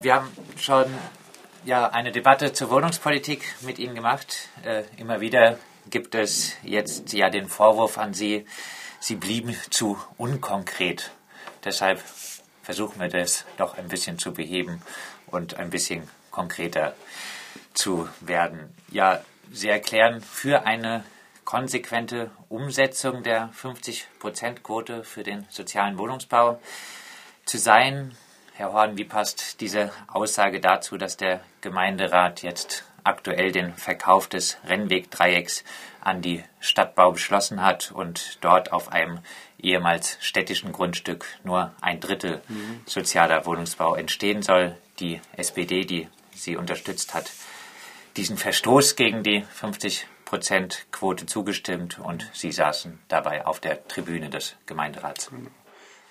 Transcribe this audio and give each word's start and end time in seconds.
Wir 0.00 0.14
haben 0.14 0.30
schon 0.56 0.86
ja, 1.64 1.88
eine 1.88 2.12
Debatte 2.12 2.52
zur 2.52 2.70
Wohnungspolitik 2.70 3.42
mit 3.62 3.80
Ihnen 3.80 3.96
gemacht. 3.96 4.48
Äh, 4.64 4.84
immer 4.96 5.20
wieder 5.20 5.58
gibt 5.90 6.14
es 6.14 6.54
jetzt 6.62 7.12
ja 7.12 7.30
den 7.30 7.48
Vorwurf 7.48 7.98
an 7.98 8.14
Sie, 8.14 8.46
Sie 9.00 9.16
blieben 9.16 9.56
zu 9.70 9.98
unkonkret. 10.16 11.10
Deshalb 11.64 12.00
versuchen 12.62 13.00
wir 13.00 13.08
das 13.08 13.44
doch 13.56 13.76
ein 13.76 13.88
bisschen 13.88 14.20
zu 14.20 14.32
beheben 14.32 14.80
und 15.26 15.54
ein 15.54 15.68
bisschen 15.68 16.08
konkreter 16.30 16.94
zu 17.74 18.08
werden. 18.20 18.72
Ja, 18.92 19.20
Sie 19.50 19.68
erklären 19.68 20.20
für 20.20 20.64
eine 20.64 21.02
konsequente 21.44 22.30
Umsetzung 22.48 23.24
der 23.24 23.50
50-Prozent-Quote 23.60 25.02
für 25.02 25.24
den 25.24 25.44
sozialen 25.50 25.98
Wohnungsbau 25.98 26.60
zu 27.44 27.58
sein. 27.58 28.16
Herr 28.58 28.72
Horn, 28.72 28.98
wie 28.98 29.04
passt 29.04 29.60
diese 29.60 29.92
Aussage 30.08 30.58
dazu, 30.58 30.98
dass 30.98 31.16
der 31.16 31.42
Gemeinderat 31.60 32.42
jetzt 32.42 32.82
aktuell 33.04 33.52
den 33.52 33.72
Verkauf 33.74 34.26
des 34.26 34.58
Rennwegdreiecks 34.66 35.62
an 36.00 36.22
die 36.22 36.42
Stadtbau 36.58 37.12
beschlossen 37.12 37.62
hat 37.62 37.92
und 37.92 38.38
dort 38.40 38.72
auf 38.72 38.90
einem 38.90 39.20
ehemals 39.60 40.18
städtischen 40.20 40.72
Grundstück 40.72 41.24
nur 41.44 41.72
ein 41.80 42.00
Drittel 42.00 42.42
mhm. 42.48 42.80
sozialer 42.84 43.46
Wohnungsbau 43.46 43.94
entstehen 43.94 44.42
soll. 44.42 44.76
Die 44.98 45.20
SPD, 45.36 45.84
die 45.84 46.08
sie 46.34 46.56
unterstützt 46.56 47.14
hat, 47.14 47.30
diesen 48.16 48.36
Verstoß 48.36 48.96
gegen 48.96 49.22
die 49.22 49.42
50 49.42 50.08
Prozent 50.24 50.84
Quote 50.90 51.26
zugestimmt 51.26 52.00
und 52.00 52.28
sie 52.32 52.50
saßen 52.50 52.98
dabei 53.06 53.46
auf 53.46 53.60
der 53.60 53.86
Tribüne 53.86 54.30
des 54.30 54.56
Gemeinderats. 54.66 55.30
Mhm. 55.30 55.46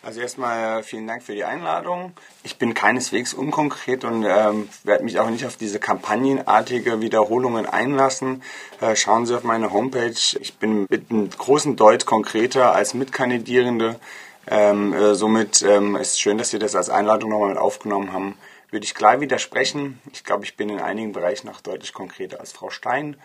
Also 0.07 0.21
erstmal 0.21 0.83
vielen 0.83 1.05
Dank 1.05 1.21
für 1.21 1.35
die 1.35 1.43
Einladung. 1.43 2.13
Ich 2.41 2.57
bin 2.57 2.73
keineswegs 2.73 3.33
unkonkret 3.33 4.05
und 4.05 4.23
ähm, 4.23 4.69
werde 4.85 5.03
mich 5.03 5.19
auch 5.19 5.29
nicht 5.29 5.45
auf 5.45 5.57
diese 5.57 5.79
kampagnenartige 5.79 7.01
Wiederholungen 7.01 7.65
einlassen. 7.65 8.41
Äh, 8.79 8.95
schauen 8.95 9.25
Sie 9.25 9.35
auf 9.35 9.43
meine 9.43 9.73
Homepage. 9.73 10.15
Ich 10.39 10.57
bin 10.59 10.87
mit 10.89 11.11
einem 11.11 11.29
großen 11.29 11.75
Deut 11.75 12.05
konkreter 12.05 12.73
als 12.73 12.93
Mitkandidierende. 12.93 13.99
Ähm, 14.49 14.93
äh, 14.93 15.13
somit 15.13 15.61
ähm, 15.63 15.97
ist 15.97 16.21
schön, 16.21 16.37
dass 16.37 16.51
Sie 16.51 16.59
das 16.59 16.77
als 16.77 16.89
Einladung 16.89 17.31
nochmal 17.31 17.49
mit 17.49 17.57
aufgenommen 17.57 18.13
haben. 18.13 18.37
Würde 18.71 18.85
ich 18.85 18.95
klar 18.95 19.19
widersprechen. 19.19 19.99
Ich 20.13 20.23
glaube, 20.23 20.45
ich 20.45 20.55
bin 20.55 20.69
in 20.69 20.79
einigen 20.79 21.11
Bereichen 21.11 21.47
noch 21.47 21.59
deutlich 21.59 21.91
konkreter 21.91 22.39
als 22.39 22.53
Frau 22.53 22.69
Stein. 22.69 23.17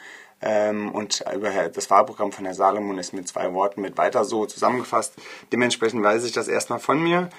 Ähm, 0.43 0.91
und 0.91 1.25
über 1.35 1.51
das 1.51 1.89
Wahlprogramm 1.89 2.33
von 2.33 2.45
Herrn 2.45 2.57
Salomon 2.57 2.99
ist 2.99 3.13
mit 3.13 3.29
zwei 3.29 3.53
Worten 3.55 3.81
mit 3.81 3.97
weiter 3.97 4.25
so 4.25 4.45
zusammengefasst. 4.47 5.15
Dementsprechend 5.53 6.03
weiß 6.03 6.25
ich 6.25 6.33
das 6.33 6.49
erstmal 6.49 6.81
von 6.81 7.01
mir. 7.01 7.31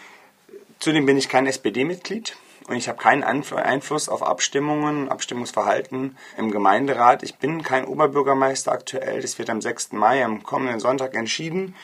Zudem 0.80 1.06
bin 1.06 1.18
ich 1.18 1.30
kein 1.30 1.46
SPD-Mitglied 1.46 2.36
und 2.68 2.76
ich 2.76 2.88
habe 2.88 2.98
keinen 2.98 3.24
Einfluss 3.24 4.08
auf 4.08 4.24
Abstimmungen, 4.24 5.10
Abstimmungsverhalten 5.10 6.18
im 6.38 6.52
Gemeinderat. 6.52 7.24
Ich 7.24 7.36
bin 7.36 7.62
kein 7.62 7.86
Oberbürgermeister 7.86 8.72
aktuell. 8.72 9.22
Das 9.22 9.38
wird 9.38 9.50
am 9.50 9.62
6. 9.62 9.92
Mai, 9.94 10.24
am 10.24 10.44
kommenden 10.44 10.80
Sonntag 10.80 11.14
entschieden. 11.14 11.76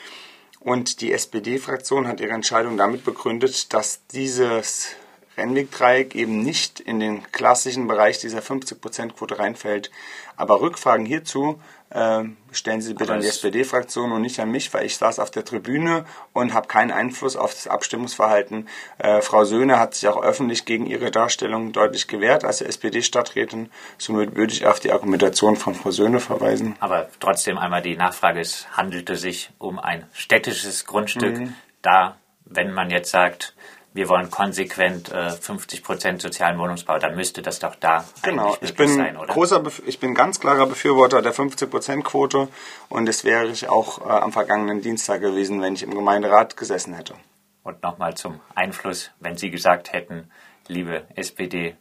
Und 0.58 1.00
die 1.00 1.12
SPD-Fraktion 1.12 2.06
hat 2.06 2.20
ihre 2.20 2.32
Entscheidung 2.32 2.76
damit 2.76 3.04
begründet, 3.04 3.72
dass 3.72 4.06
dieses 4.08 4.94
Rennwegdreieck 5.40 6.14
eben 6.14 6.42
nicht 6.42 6.80
in 6.80 7.00
den 7.00 7.22
klassischen 7.32 7.88
Bereich 7.88 8.18
dieser 8.18 8.40
50%-Quote 8.40 9.38
reinfällt. 9.38 9.90
Aber 10.36 10.60
Rückfragen 10.60 11.06
hierzu 11.06 11.60
äh, 11.90 12.22
stellen 12.52 12.80
Sie 12.80 12.94
bitte 12.94 13.12
an 13.12 13.20
die 13.20 13.26
SPD-Fraktion 13.26 14.12
und 14.12 14.22
nicht 14.22 14.38
an 14.38 14.50
mich, 14.50 14.72
weil 14.72 14.86
ich 14.86 14.96
saß 14.96 15.18
auf 15.18 15.30
der 15.30 15.44
Tribüne 15.44 16.04
und 16.32 16.54
habe 16.54 16.68
keinen 16.68 16.92
Einfluss 16.92 17.36
auf 17.36 17.52
das 17.52 17.66
Abstimmungsverhalten. 17.66 18.68
Äh, 18.98 19.22
Frau 19.22 19.44
Söhne 19.44 19.78
hat 19.78 19.94
sich 19.94 20.08
auch 20.08 20.22
öffentlich 20.22 20.64
gegen 20.64 20.86
ihre 20.86 21.10
Darstellung 21.10 21.72
deutlich 21.72 22.06
gewehrt 22.06 22.44
als 22.44 22.60
SPD-Stadträtin. 22.60 23.70
Somit 23.98 24.36
würde 24.36 24.52
ich 24.52 24.66
auf 24.66 24.78
die 24.78 24.92
Argumentation 24.92 25.56
von 25.56 25.74
Frau 25.74 25.90
Söhne 25.90 26.20
verweisen. 26.20 26.76
Aber 26.80 27.08
trotzdem 27.18 27.58
einmal 27.58 27.82
die 27.82 27.96
Nachfrage, 27.96 28.40
es 28.40 28.66
handelte 28.76 29.16
sich 29.16 29.50
um 29.58 29.78
ein 29.78 30.06
städtisches 30.12 30.86
Grundstück. 30.86 31.38
Mhm. 31.38 31.54
Da, 31.82 32.16
wenn 32.44 32.72
man 32.72 32.90
jetzt 32.90 33.10
sagt, 33.10 33.54
wir 33.92 34.08
wollen 34.08 34.30
konsequent 34.30 35.10
äh, 35.10 35.30
50 35.30 35.82
Prozent 35.82 36.22
sozialen 36.22 36.58
Wohnungsbau, 36.58 36.98
dann 36.98 37.16
müsste 37.16 37.42
das 37.42 37.58
doch 37.58 37.74
da 37.74 38.04
genau. 38.22 38.56
ich 38.60 38.74
bin 38.74 38.88
sein, 38.88 39.16
oder? 39.16 39.32
Großer, 39.32 39.62
ich 39.86 39.98
bin 39.98 40.14
ganz 40.14 40.38
klarer 40.38 40.66
Befürworter 40.66 41.22
der 41.22 41.32
50 41.32 41.70
Prozent 41.70 42.04
Quote 42.04 42.48
und 42.88 43.06
das 43.06 43.24
wäre 43.24 43.46
ich 43.46 43.68
auch 43.68 44.00
äh, 44.00 44.10
am 44.10 44.32
vergangenen 44.32 44.80
Dienstag 44.80 45.20
gewesen, 45.20 45.60
wenn 45.60 45.74
ich 45.74 45.82
im 45.82 45.94
Gemeinderat 45.94 46.56
gesessen 46.56 46.94
hätte. 46.94 47.14
Und 47.62 47.82
nochmal 47.82 48.14
zum 48.14 48.40
Einfluss, 48.54 49.10
wenn 49.20 49.36
Sie 49.36 49.50
gesagt 49.50 49.92
hätten, 49.92 50.30
liebe 50.66 51.04
SPD, 51.14 51.76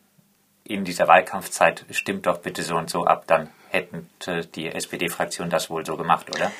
in 0.63 0.83
dieser 0.83 1.07
Wahlkampfzeit 1.07 1.85
stimmt 1.91 2.25
doch 2.25 2.39
bitte 2.39 2.63
so 2.63 2.75
und 2.75 2.89
so 2.89 3.05
ab, 3.05 3.23
dann 3.27 3.49
hätten 3.69 4.09
die 4.55 4.67
SPD-Fraktion 4.67 5.49
das 5.49 5.69
wohl 5.69 5.85
so 5.85 5.95
gemacht, 5.95 6.29
oder? 6.29 6.51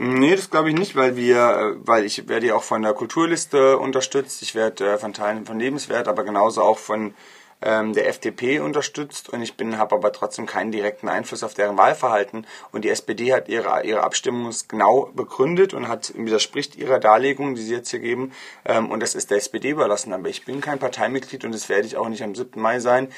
Nee, 0.00 0.36
das 0.36 0.48
glaube 0.48 0.68
ich 0.68 0.76
nicht, 0.76 0.94
weil 0.94 1.16
wir, 1.16 1.36
äh, 1.36 1.86
weil 1.86 2.04
ich 2.04 2.28
werde 2.28 2.46
ja 2.46 2.54
auch 2.54 2.62
von 2.62 2.82
der 2.82 2.92
Kulturliste 2.92 3.78
unterstützt, 3.78 4.42
ich 4.42 4.54
werde 4.54 4.92
äh, 4.92 4.96
von 4.98 5.12
Teilen 5.12 5.44
von 5.44 5.58
Lebenswert, 5.58 6.06
aber 6.06 6.22
genauso 6.22 6.62
auch 6.62 6.78
von 6.78 7.14
ähm, 7.62 7.94
der 7.94 8.08
FDP 8.08 8.60
unterstützt 8.60 9.28
und 9.28 9.42
ich 9.42 9.56
bin 9.56 9.76
habe 9.76 9.96
aber 9.96 10.12
trotzdem 10.12 10.46
keinen 10.46 10.70
direkten 10.70 11.08
Einfluss 11.08 11.42
auf 11.42 11.54
deren 11.54 11.76
Wahlverhalten 11.76 12.46
und 12.70 12.84
die 12.84 12.90
SPD 12.90 13.32
hat 13.32 13.48
ihre 13.48 13.84
ihre 13.84 14.04
Abstimmung 14.04 14.54
genau 14.68 15.10
begründet 15.16 15.74
und 15.74 15.88
hat 15.88 16.12
widerspricht 16.16 16.76
ihrer 16.76 17.00
Darlegung, 17.00 17.56
die 17.56 17.62
sie 17.62 17.74
jetzt 17.74 17.90
hier 17.90 17.98
geben 17.98 18.30
ähm, 18.64 18.92
und 18.92 19.02
das 19.02 19.16
ist 19.16 19.32
der 19.32 19.38
SPD 19.38 19.70
überlassen, 19.70 20.12
aber 20.12 20.28
ich 20.28 20.44
bin 20.44 20.60
kein 20.60 20.78
Parteimitglied 20.78 21.44
und 21.44 21.52
das 21.52 21.68
werde 21.68 21.88
ich 21.88 21.96
auch 21.96 22.08
nicht 22.08 22.22
am 22.22 22.36
7. 22.36 22.60
Mai 22.60 22.78
sein. 22.78 23.08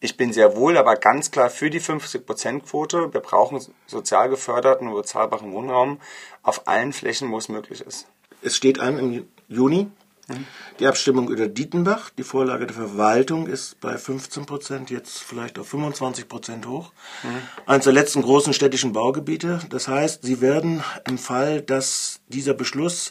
Ich 0.00 0.16
bin 0.16 0.32
sehr 0.32 0.56
wohl 0.56 0.76
aber 0.76 0.96
ganz 0.96 1.30
klar 1.30 1.50
für 1.50 1.70
die 1.70 1.80
50%-Quote. 1.80 3.12
Wir 3.12 3.20
brauchen 3.20 3.60
sozial 3.86 4.28
geförderten 4.28 4.86
und 4.86 4.94
bezahlbaren 4.94 5.52
Wohnraum 5.52 6.00
auf 6.42 6.68
allen 6.68 6.92
Flächen, 6.92 7.30
wo 7.32 7.38
es 7.38 7.48
möglich 7.48 7.80
ist. 7.80 8.06
Es 8.40 8.56
steht 8.56 8.78
an 8.78 8.98
im 8.98 9.28
Juni 9.48 9.90
die 10.78 10.86
Abstimmung 10.86 11.30
über 11.30 11.48
Dietenbach. 11.48 12.10
Die 12.10 12.22
Vorlage 12.22 12.66
der 12.66 12.76
Verwaltung 12.76 13.46
ist 13.46 13.80
bei 13.80 13.96
15 13.96 14.46
Prozent, 14.46 14.90
jetzt 14.90 15.22
vielleicht 15.22 15.58
auf 15.58 15.68
25 15.68 16.28
Prozent 16.28 16.66
hoch. 16.66 16.92
Mhm. 17.22 17.42
Eines 17.66 17.84
der 17.84 17.92
letzten 17.94 18.22
großen 18.22 18.52
städtischen 18.52 18.92
Baugebiete. 18.92 19.60
Das 19.70 19.88
heißt, 19.88 20.22
Sie 20.22 20.40
werden 20.40 20.84
im 21.06 21.18
Fall, 21.18 21.62
dass 21.62 22.20
dieser 22.28 22.54
Beschluss 22.54 23.10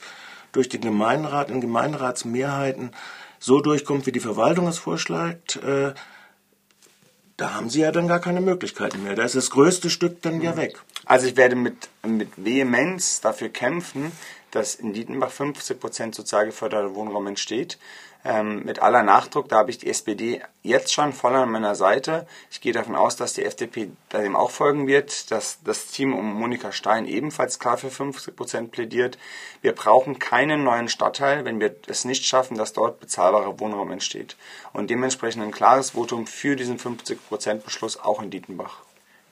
durch 0.51 0.69
den 0.69 0.81
Gemeinderat 0.81 1.49
in 1.49 1.59
Gemeinderatsmehrheiten 1.59 2.91
so 3.39 3.61
durchkommt, 3.61 4.05
wie 4.05 4.11
die 4.11 4.19
Verwaltung 4.19 4.67
es 4.67 4.77
vorschlägt, 4.77 5.57
äh, 5.57 5.93
da 7.37 7.53
haben 7.53 7.69
Sie 7.69 7.81
ja 7.81 7.91
dann 7.91 8.07
gar 8.07 8.19
keine 8.19 8.41
Möglichkeiten 8.41 9.03
mehr. 9.03 9.15
Da 9.15 9.23
ist 9.23 9.35
das 9.35 9.51
größte 9.51 9.89
Stück 9.89 10.21
dann 10.23 10.41
ja 10.41 10.57
weg. 10.57 10.81
Also 11.05 11.27
ich 11.27 11.37
werde 11.37 11.55
mit, 11.55 11.89
mit 12.05 12.29
Vehemenz 12.35 13.21
dafür 13.21 13.49
kämpfen, 13.49 14.11
dass 14.51 14.75
in 14.75 14.93
Dietenbach 14.93 15.29
50 15.29 15.79
Prozent 15.79 16.15
sozial 16.15 16.47
geförderter 16.47 16.95
Wohnraum 16.95 17.27
entsteht 17.27 17.77
ähm, 18.27 18.63
mit 18.65 18.79
aller 18.79 19.03
Nachdruck. 19.03 19.47
Da 19.47 19.57
habe 19.57 19.69
ich 19.69 19.77
die 19.77 19.89
SPD 19.89 20.41
jetzt 20.61 20.93
schon 20.93 21.13
voll 21.13 21.33
an 21.35 21.49
meiner 21.49 21.75
Seite. 21.75 22.27
Ich 22.51 22.59
gehe 22.59 22.73
davon 22.73 22.95
aus, 22.95 23.15
dass 23.15 23.33
die 23.33 23.45
FDP 23.45 23.89
dem 24.11 24.35
auch 24.35 24.51
folgen 24.51 24.85
wird, 24.85 25.31
dass 25.31 25.63
das 25.63 25.87
Team 25.87 26.13
um 26.13 26.33
Monika 26.33 26.71
Stein 26.71 27.05
ebenfalls 27.05 27.57
klar 27.59 27.77
für 27.77 27.89
50 27.89 28.35
Prozent 28.35 28.71
plädiert. 28.71 29.17
Wir 29.61 29.73
brauchen 29.73 30.19
keinen 30.19 30.63
neuen 30.63 30.89
Stadtteil, 30.89 31.45
wenn 31.45 31.59
wir 31.59 31.75
es 31.87 32.05
nicht 32.05 32.25
schaffen, 32.25 32.57
dass 32.57 32.73
dort 32.73 32.99
bezahlbarer 32.99 33.59
Wohnraum 33.59 33.91
entsteht. 33.91 34.35
Und 34.73 34.89
dementsprechend 34.89 35.43
ein 35.43 35.51
klares 35.51 35.91
Votum 35.91 36.27
für 36.27 36.55
diesen 36.55 36.79
50 36.79 37.27
Prozent 37.29 37.63
Beschluss 37.63 37.97
auch 37.97 38.21
in 38.21 38.29
Dietenbach. 38.29 38.79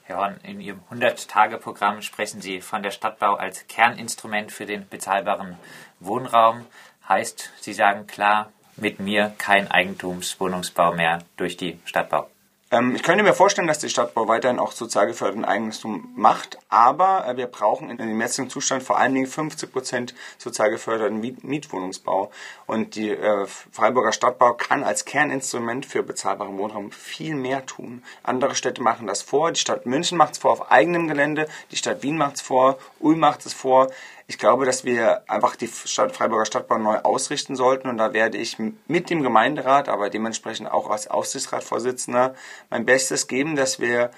Herr 0.04 0.18
Horn, 0.18 0.40
in 0.44 0.60
Ihrem 0.60 0.80
100-Tage-Programm 0.90 2.00
sprechen 2.00 2.40
Sie 2.40 2.60
von 2.60 2.82
der 2.82 2.92
Stadtbau 2.92 3.34
als 3.34 3.66
Kerninstrument 3.66 4.52
für 4.52 4.64
den 4.64 4.88
bezahlbaren 4.88 5.58
Wohnraum. 5.98 6.64
Heißt, 7.08 7.50
Sie 7.60 7.72
sagen 7.72 8.06
klar, 8.06 8.52
mit 8.76 9.00
mir 9.00 9.34
kein 9.38 9.70
Eigentumswohnungsbau 9.70 10.92
mehr 10.92 11.22
durch 11.36 11.56
die 11.56 11.78
Stadtbau. 11.84 12.28
Ähm, 12.72 12.96
ich 12.96 13.04
könnte 13.04 13.22
mir 13.22 13.32
vorstellen, 13.32 13.68
dass 13.68 13.78
die 13.78 13.88
Stadtbau 13.88 14.26
weiterhin 14.26 14.58
auch 14.58 14.72
sozial 14.72 15.06
geförderten 15.06 15.44
Eigentum 15.44 16.12
macht, 16.16 16.58
aber 16.68 17.24
äh, 17.26 17.36
wir 17.36 17.46
brauchen 17.46 17.90
in 17.90 17.96
dem 17.96 18.20
jetzigen 18.20 18.50
Zustand 18.50 18.82
vor 18.82 18.98
allen 18.98 19.14
Dingen 19.14 19.28
50 19.28 19.72
Prozent 19.72 20.14
sozial 20.36 20.70
geförderten 20.70 21.20
Mietwohnungsbau. 21.20 22.32
Und 22.66 22.96
die 22.96 23.10
äh, 23.10 23.46
Freiburger 23.46 24.12
Stadtbau 24.12 24.54
kann 24.54 24.82
als 24.82 25.04
Kerninstrument 25.04 25.86
für 25.86 26.02
bezahlbaren 26.02 26.58
Wohnraum 26.58 26.90
viel 26.90 27.36
mehr 27.36 27.64
tun. 27.66 28.02
Andere 28.24 28.56
Städte 28.56 28.82
machen 28.82 29.06
das 29.06 29.22
vor. 29.22 29.52
Die 29.52 29.60
Stadt 29.60 29.86
München 29.86 30.18
macht 30.18 30.32
es 30.32 30.38
vor 30.38 30.50
auf 30.50 30.70
eigenem 30.72 31.06
Gelände, 31.06 31.46
die 31.70 31.76
Stadt 31.76 32.02
Wien 32.02 32.16
macht 32.16 32.36
es 32.36 32.40
vor, 32.42 32.78
Ulm 32.98 33.20
macht 33.20 33.46
es 33.46 33.52
vor. 33.54 33.92
Ich 34.28 34.38
glaube, 34.38 34.66
dass 34.66 34.84
wir 34.84 35.22
einfach 35.30 35.54
die 35.54 35.68
Stadt, 35.68 36.16
Freiburger 36.16 36.46
Stadtbau 36.46 36.78
neu 36.78 36.98
ausrichten 36.98 37.54
sollten. 37.54 37.88
Und 37.88 37.98
da 37.98 38.12
werde 38.12 38.38
ich 38.38 38.58
mit 38.58 39.08
dem 39.08 39.22
Gemeinderat, 39.22 39.88
aber 39.88 40.10
dementsprechend 40.10 40.70
auch 40.70 40.90
als 40.90 41.06
Aufsichtsratsvorsitzender 41.06 42.34
mein 42.68 42.84
Bestes 42.84 43.28
geben, 43.28 43.54
dass 43.54 43.78
wir 43.78 44.10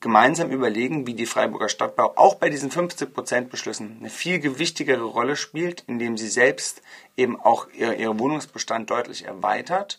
gemeinsam 0.00 0.50
überlegen, 0.50 1.06
wie 1.06 1.14
die 1.14 1.26
Freiburger 1.26 1.68
Stadtbau 1.68 2.12
auch 2.16 2.34
bei 2.36 2.50
diesen 2.50 2.70
50% 2.70 3.48
Beschlüssen 3.48 3.98
eine 4.00 4.10
viel 4.10 4.40
gewichtigere 4.40 5.04
Rolle 5.04 5.36
spielt, 5.36 5.84
indem 5.86 6.16
sie 6.16 6.28
selbst 6.28 6.82
eben 7.16 7.40
auch 7.40 7.68
ihr, 7.72 7.94
ihren 7.96 8.18
Wohnungsbestand 8.18 8.90
deutlich 8.90 9.26
erweitert 9.26 9.98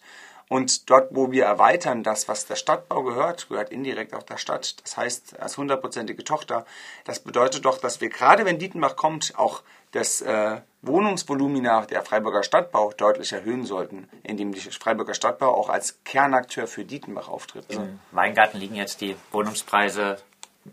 Und 0.52 0.90
dort, 0.90 1.16
wo 1.16 1.32
wir 1.32 1.46
erweitern, 1.46 2.04
das, 2.04 2.28
was 2.28 2.46
der 2.46 2.58
Stadtbau 2.58 3.04
gehört, 3.04 3.48
gehört 3.48 3.70
indirekt 3.70 4.14
auch 4.14 4.24
der 4.24 4.36
Stadt. 4.36 4.76
Das 4.84 4.98
heißt, 4.98 5.40
als 5.40 5.58
hundertprozentige 5.58 6.26
Tochter. 6.26 6.66
Das 7.06 7.20
bedeutet 7.20 7.64
doch, 7.64 7.78
dass 7.78 8.02
wir 8.02 8.10
gerade, 8.10 8.44
wenn 8.44 8.60
Dietenbach 8.60 8.98
kommt, 8.98 9.32
auch 9.38 9.62
das 9.94 10.20
äh, 10.20 10.60
Wohnungsvolumina 10.82 11.86
der 11.86 12.04
Freiburger 12.04 12.44
Stadtbau 12.44 12.92
deutlich 12.92 13.32
erhöhen 13.32 13.64
sollten, 13.64 14.10
indem 14.24 14.52
die 14.52 14.60
Freiburger 14.60 15.14
Stadtbau 15.14 15.56
auch 15.56 15.70
als 15.70 16.04
Kernakteur 16.04 16.68
für 16.68 16.84
Dietenbach 16.84 17.30
auftritt. 17.30 17.68
Im 17.70 18.02
Weingarten 18.12 18.60
liegen 18.60 18.76
jetzt 18.76 19.00
die 19.00 19.16
Wohnungspreise 19.32 20.18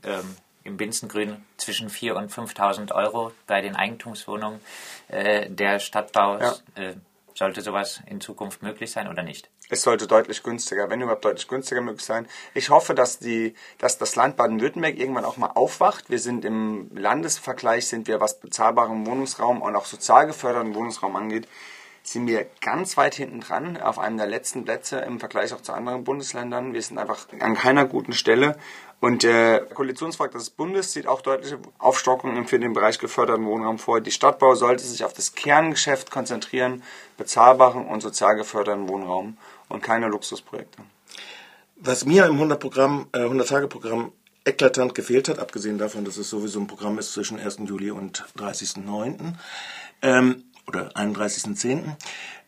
ähm, 0.02 0.36
im 0.64 0.76
Binzengrün 0.76 1.44
zwischen 1.56 1.88
4.000 1.88 2.16
und 2.16 2.32
5.000 2.32 2.92
Euro 2.96 3.30
bei 3.46 3.60
den 3.60 3.76
Eigentumswohnungen 3.76 4.58
äh, 5.06 5.48
der 5.48 5.78
Stadtbau. 5.78 6.38
Ja. 6.38 6.54
Äh, 6.74 6.94
sollte 7.38 7.62
sowas 7.62 8.02
in 8.06 8.20
Zukunft 8.20 8.62
möglich 8.62 8.90
sein 8.90 9.08
oder 9.08 9.22
nicht? 9.22 9.48
Es 9.70 9.82
sollte 9.82 10.06
deutlich 10.06 10.42
günstiger, 10.42 10.90
wenn 10.90 11.00
überhaupt 11.00 11.24
deutlich 11.24 11.46
günstiger 11.46 11.80
möglich 11.80 12.04
sein. 12.04 12.26
Ich 12.52 12.70
hoffe, 12.70 12.94
dass, 12.94 13.20
die, 13.20 13.54
dass 13.78 13.96
das 13.96 14.16
Land 14.16 14.36
Baden-Württemberg 14.36 14.98
irgendwann 14.98 15.24
auch 15.24 15.36
mal 15.36 15.52
aufwacht. 15.54 16.10
Wir 16.10 16.18
sind 16.18 16.44
im 16.44 16.90
Landesvergleich, 16.94 17.86
sind 17.86 18.08
wir, 18.08 18.20
was 18.20 18.40
bezahlbaren 18.40 19.06
Wohnungsraum 19.06 19.62
und 19.62 19.76
auch 19.76 19.86
sozial 19.86 20.26
geförderten 20.26 20.74
Wohnungsraum 20.74 21.14
angeht, 21.14 21.46
sind 22.12 22.26
wir 22.26 22.46
ganz 22.60 22.96
weit 22.96 23.14
hinten 23.14 23.40
dran, 23.40 23.76
auf 23.76 23.98
einem 23.98 24.16
der 24.16 24.26
letzten 24.26 24.64
Plätze 24.64 24.98
im 24.98 25.20
Vergleich 25.20 25.52
auch 25.52 25.60
zu 25.60 25.72
anderen 25.72 26.04
Bundesländern. 26.04 26.72
Wir 26.72 26.82
sind 26.82 26.98
einfach 26.98 27.26
an 27.40 27.54
keiner 27.54 27.84
guten 27.84 28.12
Stelle. 28.12 28.56
Und 29.00 29.22
der 29.22 29.60
Koalitionsvertrag 29.60 30.32
des 30.32 30.50
Bundes 30.50 30.92
sieht 30.92 31.06
auch 31.06 31.20
deutliche 31.20 31.58
Aufstockungen 31.78 32.46
für 32.48 32.58
den 32.58 32.72
Bereich 32.72 32.98
geförderten 32.98 33.44
Wohnraum 33.44 33.78
vor. 33.78 34.00
Die 34.00 34.10
Stadtbau 34.10 34.54
sollte 34.54 34.84
sich 34.84 35.04
auf 35.04 35.12
das 35.12 35.34
Kerngeschäft 35.34 36.10
konzentrieren, 36.10 36.82
bezahlbaren 37.16 37.86
und 37.86 38.00
sozial 38.00 38.36
geförderten 38.36 38.88
Wohnraum 38.88 39.36
und 39.68 39.82
keine 39.82 40.08
Luxusprojekte. 40.08 40.82
Was 41.76 42.06
mir 42.06 42.26
im 42.26 42.40
100-Programm, 42.40 43.06
äh, 43.12 43.18
100-Tage-Programm 43.18 44.12
eklatant 44.44 44.94
gefehlt 44.94 45.28
hat, 45.28 45.38
abgesehen 45.38 45.78
davon, 45.78 46.04
dass 46.04 46.16
es 46.16 46.28
sowieso 46.30 46.58
ein 46.58 46.66
Programm 46.66 46.98
ist 46.98 47.12
zwischen 47.12 47.38
1. 47.38 47.58
Juli 47.66 47.90
und 47.90 48.24
30.09., 48.36 49.34
ähm, 50.00 50.44
oder 50.68 50.92
31.10., 50.92 51.96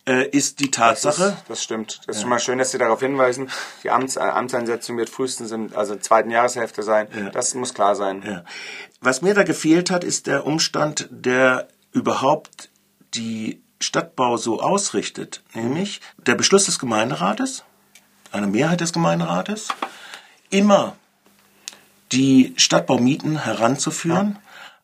äh, 0.06 0.28
ist 0.28 0.60
die 0.60 0.70
Tatsache. 0.70 1.22
Das, 1.22 1.32
ist, 1.34 1.44
das 1.48 1.62
stimmt. 1.62 2.00
Das 2.06 2.16
ist 2.16 2.22
schon 2.22 2.30
mal 2.30 2.38
schön, 2.38 2.58
dass 2.58 2.70
Sie 2.70 2.78
darauf 2.78 3.00
hinweisen. 3.00 3.50
Die 3.82 3.90
Amts, 3.90 4.16
äh, 4.16 4.20
Amtseinsetzung 4.20 4.96
wird 4.96 5.10
frühestens 5.10 5.50
im 5.50 5.76
also 5.76 5.96
zweiten 5.96 6.30
Jahreshälfte 6.30 6.82
sein. 6.82 7.08
Das 7.32 7.54
muss 7.54 7.74
klar 7.74 7.94
sein. 7.94 8.44
Was 9.00 9.20
mir 9.20 9.34
da 9.34 9.42
gefehlt 9.42 9.90
hat, 9.90 10.04
ist 10.04 10.26
der 10.26 10.46
Umstand, 10.46 11.08
der 11.10 11.68
überhaupt 11.92 12.70
die 13.14 13.62
Stadtbau 13.80 14.36
so 14.36 14.60
ausrichtet, 14.60 15.42
nämlich 15.54 16.00
der 16.18 16.34
Beschluss 16.34 16.66
des 16.66 16.78
Gemeinderates, 16.78 17.64
eine 18.30 18.46
Mehrheit 18.46 18.80
des 18.80 18.92
Gemeinderates, 18.92 19.68
immer 20.50 20.96
die 22.12 22.54
Stadtbaumieten 22.56 23.44
heranzuführen 23.44 24.38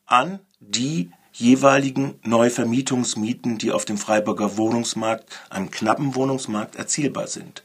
an 0.05 0.39
die 0.59 1.11
jeweiligen 1.37 2.15
Neuvermietungsmieten, 2.23 3.57
die 3.57 3.71
auf 3.71 3.85
dem 3.85 3.97
Freiburger 3.97 4.57
Wohnungsmarkt, 4.57 5.39
einem 5.49 5.69
knappen 5.71 6.15
Wohnungsmarkt, 6.15 6.75
erzielbar 6.75 7.27
sind. 7.27 7.63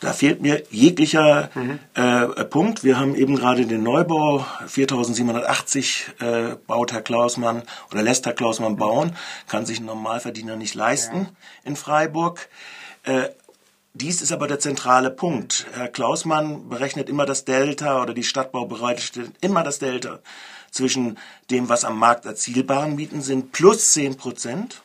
Da 0.00 0.12
fehlt 0.12 0.40
mir 0.40 0.62
jeglicher 0.70 1.50
mhm. 1.54 1.80
äh, 1.94 2.44
Punkt. 2.44 2.84
Wir 2.84 3.00
haben 3.00 3.16
eben 3.16 3.34
gerade 3.34 3.66
den 3.66 3.82
Neubau 3.82 4.46
4780 4.64 6.06
äh, 6.20 6.56
baut 6.68 6.92
Herr 6.92 7.02
Klausmann 7.02 7.62
oder 7.90 8.02
lässt 8.02 8.24
Herr 8.24 8.32
Klausmann 8.32 8.76
bauen, 8.76 9.16
kann 9.48 9.66
sich 9.66 9.80
ein 9.80 9.86
Normalverdiener 9.86 10.54
nicht 10.54 10.76
leisten 10.76 11.16
ja. 11.16 11.28
in 11.64 11.74
Freiburg. 11.74 12.48
Äh, 13.02 13.30
dies 13.94 14.22
ist 14.22 14.32
aber 14.32 14.46
der 14.46 14.58
zentrale 14.58 15.10
Punkt. 15.10 15.66
Herr 15.72 15.88
Klausmann 15.88 16.68
berechnet 16.68 17.08
immer 17.08 17.26
das 17.26 17.44
Delta 17.44 18.02
oder 18.02 18.14
die 18.14 18.24
Stadtbau 18.24 18.66
bereitet 18.66 19.32
immer 19.40 19.62
das 19.64 19.78
Delta 19.78 20.20
zwischen 20.70 21.18
dem, 21.50 21.68
was 21.68 21.84
am 21.84 21.98
Markt 21.98 22.26
erzielbaren 22.26 22.94
Mieten 22.94 23.22
sind, 23.22 23.52
plus 23.52 23.92
10 23.92 24.16
Prozent. 24.16 24.82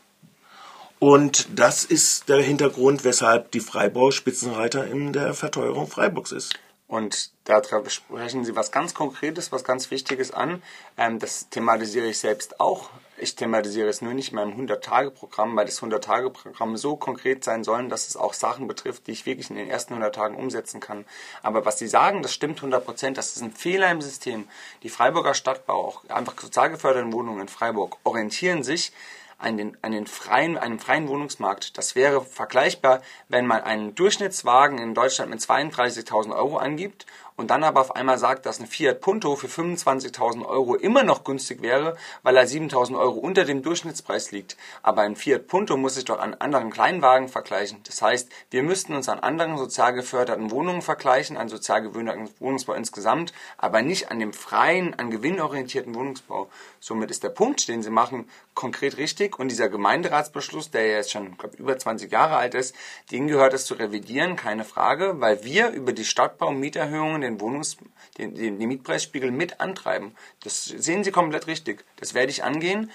Und 1.00 1.48
das 1.60 1.84
ist 1.84 2.30
der 2.30 2.42
Hintergrund, 2.42 3.04
weshalb 3.04 3.52
die 3.52 3.60
Freibau 3.60 4.12
Spitzenreiter 4.12 4.88
in 4.88 5.12
der 5.12 5.34
Verteuerung 5.34 5.88
Freiburgs 5.88 6.32
ist. 6.32 6.54
Und 6.88 7.32
da 7.44 7.62
sprechen 7.88 8.46
Sie 8.46 8.56
was 8.56 8.72
ganz 8.72 8.94
Konkretes, 8.94 9.52
was 9.52 9.64
ganz 9.64 9.92
Wichtiges 9.92 10.32
an. 10.32 10.62
Ähm, 10.98 11.20
das 11.20 11.50
thematisiere 11.50 12.08
ich 12.08 12.20
selbst 12.20 12.60
auch. 12.60 12.90
Ich 13.18 13.36
thematisiere 13.36 13.90
es 13.90 14.02
nur 14.02 14.14
nicht 14.14 14.30
in 14.30 14.36
meinem 14.36 14.60
100-Tage-Programm, 14.60 15.56
weil 15.56 15.66
das 15.66 15.82
100-Tage-Programm 15.82 16.78
so 16.78 16.96
konkret 16.96 17.44
sein 17.44 17.64
soll, 17.64 17.88
dass 17.88 18.08
es 18.08 18.18
auch 18.18 18.34
Sachen 18.34 18.68
betrifft, 18.68 19.06
die 19.06 19.12
ich 19.12 19.26
wirklich 19.26 19.52
in 19.52 19.56
den 19.56 19.70
ersten 19.70 19.94
100 19.94 20.16
Tagen 20.16 20.36
umsetzen 20.36 20.80
kann. 20.80 21.06
Aber 21.44 21.64
was 21.66 21.78
Sie 21.78 21.88
sagen, 21.88 22.24
das 22.24 22.34
stimmt 22.34 22.58
100 22.58 22.84
Prozent. 22.84 23.18
Das 23.18 23.36
ist 23.36 23.44
ein 23.44 23.52
Fehler 23.52 23.92
im 23.92 24.02
System. 24.02 24.48
Die 24.82 24.90
Freiburger 24.90 25.36
Stadtbau, 25.36 25.88
auch 25.88 26.10
einfach 26.10 26.40
sozial 26.40 26.72
geförderten 26.72 27.14
Wohnungen 27.14 27.42
in 27.42 27.48
Freiburg, 27.48 27.98
orientieren 28.04 28.64
sich 28.64 28.92
an 29.38 29.58
den, 29.58 29.78
an 29.82 29.92
den 29.92 30.08
freien, 30.08 30.58
einem 30.58 30.80
freien 30.80 31.08
Wohnungsmarkt. 31.08 31.78
Das 31.78 31.96
wäre 31.96 32.22
vergleichbar, 32.24 33.02
wenn 33.28 33.46
man 33.46 33.62
einen 33.62 33.94
Durchschnittswagen 33.94 34.80
in 34.80 34.94
Deutschland 34.94 35.30
mit 35.30 35.40
32.000 35.40 36.36
Euro 36.36 36.58
angibt 36.58 37.06
und 37.36 37.50
dann 37.50 37.64
aber 37.64 37.82
auf 37.82 37.96
einmal 37.96 38.18
sagt, 38.18 38.46
dass 38.46 38.60
ein 38.60 38.68
Fiat 38.68 39.02
Punto 39.02 39.36
für 39.36 39.48
25.000 39.48 40.46
Euro 40.46 40.76
immer 40.76 41.04
noch 41.04 41.24
günstig 41.24 41.62
wäre, 41.62 41.98
weil 42.22 42.38
er 42.38 42.48
7.000 42.48 42.98
Euro 42.98 43.20
unter 43.20 43.46
dem 43.46 43.64
Durchschnittspreis 43.64 44.32
liegt. 44.32 44.58
Aber 44.82 45.02
ein 45.02 45.16
Fiat 45.16 45.48
Punto 45.48 45.78
muss 45.78 45.96
sich 45.96 46.06
doch 46.06 46.20
an 46.20 46.34
anderen 46.36 46.70
Kleinwagen 46.70 47.30
vergleichen. 47.30 47.80
Das 47.86 48.02
heißt, 48.02 48.30
wir 48.52 48.64
müssten 48.64 48.94
uns 48.94 49.10
an 49.10 49.20
anderen 49.20 49.58
sozial 49.58 49.94
geförderten 49.94 50.52
Wohnungen 50.52 50.82
vergleichen, 50.82 51.38
an 51.38 51.50
sozial 51.50 51.82
geförderten 51.82 52.30
Wohnungsbau 52.40 52.74
insgesamt, 52.74 53.34
aber 53.58 53.82
nicht 53.82 54.12
an 54.12 54.20
dem 54.20 54.34
freien, 54.34 54.94
an 54.98 55.12
gewinnorientierten 55.12 55.96
Wohnungsbau. 55.96 56.50
Somit 56.80 57.12
ist 57.12 57.24
der 57.24 57.30
Punkt, 57.30 57.68
den 57.68 57.82
Sie 57.82 57.90
machen, 57.90 58.30
konkret 58.54 58.98
richtig 58.98 59.40
und 59.40 59.50
dieser 59.50 59.70
Gemeinderatsbeschluss, 59.70 60.70
der 60.72 60.88
jetzt 60.88 61.12
schon 61.12 61.38
glaub, 61.38 61.56
über 61.56 61.78
20 61.78 62.12
Jahre 62.12 62.38
alt 62.38 62.54
ist, 62.56 62.76
den 63.12 63.28
gehört 63.28 63.54
es 63.54 63.66
zu 63.66 63.74
revidieren, 63.74 64.36
keine 64.36 64.64
Frage, 64.64 65.20
weil 65.20 65.44
wir 65.44 65.70
über 65.70 65.94
die 65.94 66.06
Stadtbau- 66.06 66.50
und 66.50 66.60
Mieterhöhungen 66.60 67.23
den 67.24 67.40
Wohnungs-, 67.40 67.78
den, 68.18 68.36
den, 68.36 68.60
den 68.60 68.68
Mietpreisspiegel 68.68 69.32
mit 69.32 69.60
antreiben. 69.60 70.16
Das 70.44 70.66
sehen 70.66 71.04
Sie 71.04 71.12
komplett 71.12 71.48
richtig. 71.48 71.84
Das 71.98 72.14
werde 72.14 72.32
ich 72.32 72.44
angehen. 72.44 72.92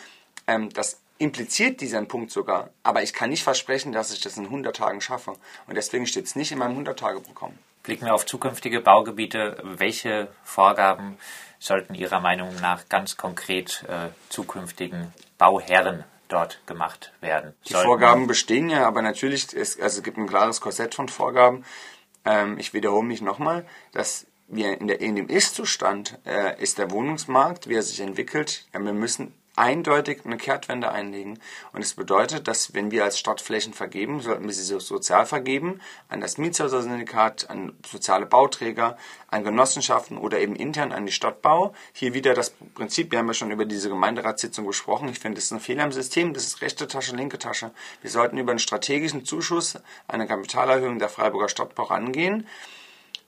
Ähm, 0.46 0.70
das 0.72 1.00
impliziert 1.18 1.80
diesen 1.80 2.08
Punkt 2.08 2.30
sogar. 2.30 2.70
Aber 2.82 3.02
ich 3.02 3.12
kann 3.12 3.30
nicht 3.30 3.42
versprechen, 3.42 3.92
dass 3.92 4.12
ich 4.12 4.20
das 4.20 4.36
in 4.36 4.44
100 4.44 4.74
Tagen 4.76 5.00
schaffe. 5.00 5.32
Und 5.66 5.76
deswegen 5.76 6.06
steht 6.06 6.26
es 6.26 6.36
nicht 6.36 6.52
in 6.52 6.58
meinem 6.58 6.78
100-Tage-Programm. 6.78 7.52
Blicken 7.82 8.06
wir 8.06 8.14
auf 8.14 8.26
zukünftige 8.26 8.80
Baugebiete. 8.80 9.56
Welche 9.62 10.28
Vorgaben 10.44 11.18
sollten 11.58 11.94
Ihrer 11.94 12.20
Meinung 12.20 12.54
nach 12.60 12.88
ganz 12.88 13.16
konkret 13.16 13.84
äh, 13.88 14.08
zukünftigen 14.28 15.12
Bauherren 15.38 16.04
dort 16.28 16.60
gemacht 16.66 17.12
werden? 17.20 17.54
Die 17.66 17.72
sollten 17.72 17.86
Vorgaben 17.86 18.26
bestehen 18.26 18.70
ja, 18.70 18.86
aber 18.86 19.02
natürlich, 19.02 19.52
ist, 19.52 19.80
also 19.80 19.98
es 19.98 20.04
gibt 20.04 20.18
ein 20.18 20.28
klares 20.28 20.60
Korsett 20.60 20.94
von 20.94 21.08
Vorgaben 21.08 21.64
ähm, 22.28 22.58
ich 22.58 22.74
wiederhole 22.74 23.06
mich 23.06 23.22
nochmal, 23.22 23.66
dass 23.92 24.26
wir 24.48 24.80
in, 24.80 24.88
der, 24.88 25.00
in 25.00 25.16
dem 25.16 25.28
Ist-Zustand 25.28 26.18
äh, 26.26 26.60
ist 26.62 26.78
der 26.78 26.90
Wohnungsmarkt, 26.90 27.68
wie 27.68 27.74
er 27.74 27.82
sich 27.82 28.00
entwickelt. 28.00 28.66
Ja, 28.72 28.80
wir 28.80 28.92
müssen 28.92 29.34
eindeutig 29.58 30.20
eine 30.24 30.36
Kehrtwende 30.36 30.90
einlegen. 30.90 31.38
Und 31.72 31.82
es 31.82 31.88
das 31.88 31.96
bedeutet, 31.96 32.48
dass 32.48 32.74
wenn 32.74 32.90
wir 32.90 33.04
als 33.04 33.18
Stadt 33.18 33.40
Flächen 33.40 33.74
vergeben, 33.74 34.20
sollten 34.20 34.44
wir 34.44 34.54
sie 34.54 34.62
sozial 34.62 35.26
vergeben, 35.26 35.80
an 36.08 36.20
das 36.20 36.38
Mietshäuser-Syndikat, 36.38 37.50
an 37.50 37.72
soziale 37.86 38.26
Bauträger, 38.26 38.96
an 39.28 39.44
Genossenschaften 39.44 40.16
oder 40.16 40.38
eben 40.38 40.56
intern 40.56 40.92
an 40.92 41.06
die 41.06 41.12
Stadtbau. 41.12 41.74
Hier 41.92 42.14
wieder 42.14 42.34
das 42.34 42.54
Prinzip, 42.74 43.10
wir 43.10 43.18
haben 43.18 43.28
ja 43.28 43.34
schon 43.34 43.50
über 43.50 43.64
diese 43.64 43.88
Gemeinderatssitzung 43.88 44.66
gesprochen. 44.66 45.08
Ich 45.08 45.18
finde, 45.18 45.36
das 45.36 45.44
ist 45.44 45.52
ein 45.52 45.60
Fehler 45.60 45.84
im 45.84 45.92
System, 45.92 46.34
das 46.34 46.46
ist 46.46 46.62
rechte 46.62 46.86
Tasche, 46.86 47.16
linke 47.16 47.38
Tasche. 47.38 47.72
Wir 48.00 48.10
sollten 48.10 48.38
über 48.38 48.52
einen 48.52 48.58
strategischen 48.58 49.24
Zuschuss, 49.24 49.78
eine 50.06 50.26
Kapitalerhöhung 50.26 50.98
der 50.98 51.08
Freiburger 51.08 51.48
Stadtbau 51.48 51.84
rangehen. 51.84 52.46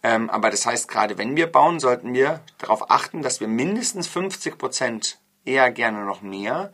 Ähm, 0.03 0.31
aber 0.31 0.51
das 0.51 0.65
heißt, 0.65 0.89
gerade 0.89 1.19
wenn 1.19 1.37
wir 1.37 1.47
bauen, 1.47 1.79
sollten 1.79 2.15
wir 2.15 2.41
darauf 2.59 2.91
achten, 2.91 3.23
dass 3.23 3.41
wir 3.41 3.49
mindestens 3.49 4.07
50 4.07 4.57
Prozent 4.57 5.19
eher 5.45 5.71
gerne 5.71 6.05
noch 6.05 6.23
mehr 6.23 6.73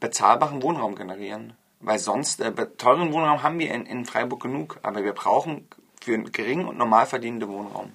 bezahlbaren 0.00 0.62
Wohnraum 0.62 0.94
generieren. 0.94 1.54
Weil 1.80 1.98
sonst, 1.98 2.40
äh, 2.40 2.52
teuren 2.78 3.12
Wohnraum 3.12 3.42
haben 3.42 3.58
wir 3.58 3.72
in, 3.72 3.86
in 3.86 4.04
Freiburg 4.04 4.42
genug, 4.42 4.78
aber 4.82 5.04
wir 5.04 5.12
brauchen 5.12 5.68
für 6.00 6.14
einen 6.14 6.32
geringen 6.32 6.66
und 6.66 6.78
normal 6.78 7.06
verdienenden 7.06 7.48
Wohnraum. 7.48 7.92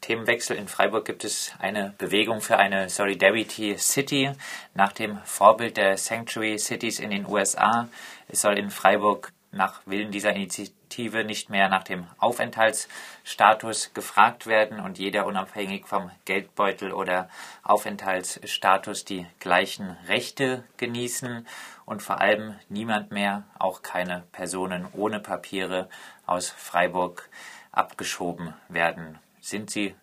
Themenwechsel. 0.00 0.56
In 0.56 0.68
Freiburg 0.68 1.04
gibt 1.04 1.24
es 1.24 1.52
eine 1.58 1.94
Bewegung 1.96 2.40
für 2.40 2.58
eine 2.58 2.90
Solidarity 2.90 3.76
City 3.78 4.32
nach 4.74 4.92
dem 4.92 5.18
Vorbild 5.24 5.76
der 5.76 5.96
Sanctuary 5.96 6.58
Cities 6.58 6.98
in 6.98 7.10
den 7.10 7.26
USA. 7.26 7.88
Es 8.28 8.42
soll 8.42 8.58
in 8.58 8.70
Freiburg 8.70 9.32
nach 9.52 9.82
Willen 9.86 10.10
dieser 10.10 10.32
Initiative 10.32 11.24
nicht 11.24 11.50
mehr 11.50 11.68
nach 11.68 11.84
dem 11.84 12.06
Aufenthaltsstatus 12.18 13.92
gefragt 13.92 14.46
werden 14.46 14.80
und 14.80 14.98
jeder 14.98 15.26
unabhängig 15.26 15.86
vom 15.86 16.10
Geldbeutel 16.24 16.92
oder 16.92 17.28
Aufenthaltsstatus 17.62 19.04
die 19.04 19.26
gleichen 19.38 19.96
Rechte 20.08 20.64
genießen 20.78 21.46
und 21.84 22.02
vor 22.02 22.20
allem 22.20 22.58
niemand 22.68 23.12
mehr, 23.12 23.44
auch 23.58 23.82
keine 23.82 24.24
Personen 24.32 24.86
ohne 24.92 25.20
Papiere 25.20 25.88
aus 26.26 26.48
Freiburg 26.48 27.28
abgeschoben 27.72 28.54
werden. 28.68 29.18
Sind 29.40 29.70
Sie 29.70 29.94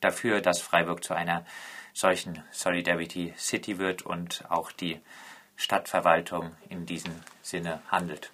dafür, 0.00 0.40
dass 0.40 0.60
Freiburg 0.60 1.04
zu 1.04 1.14
einer 1.14 1.44
solchen 1.92 2.42
Solidarity 2.50 3.34
City 3.36 3.78
wird 3.78 4.02
und 4.02 4.44
auch 4.48 4.72
die 4.72 5.00
Stadtverwaltung 5.56 6.52
in 6.68 6.86
diesem 6.86 7.14
Sinne 7.42 7.80
handelt? 7.90 8.33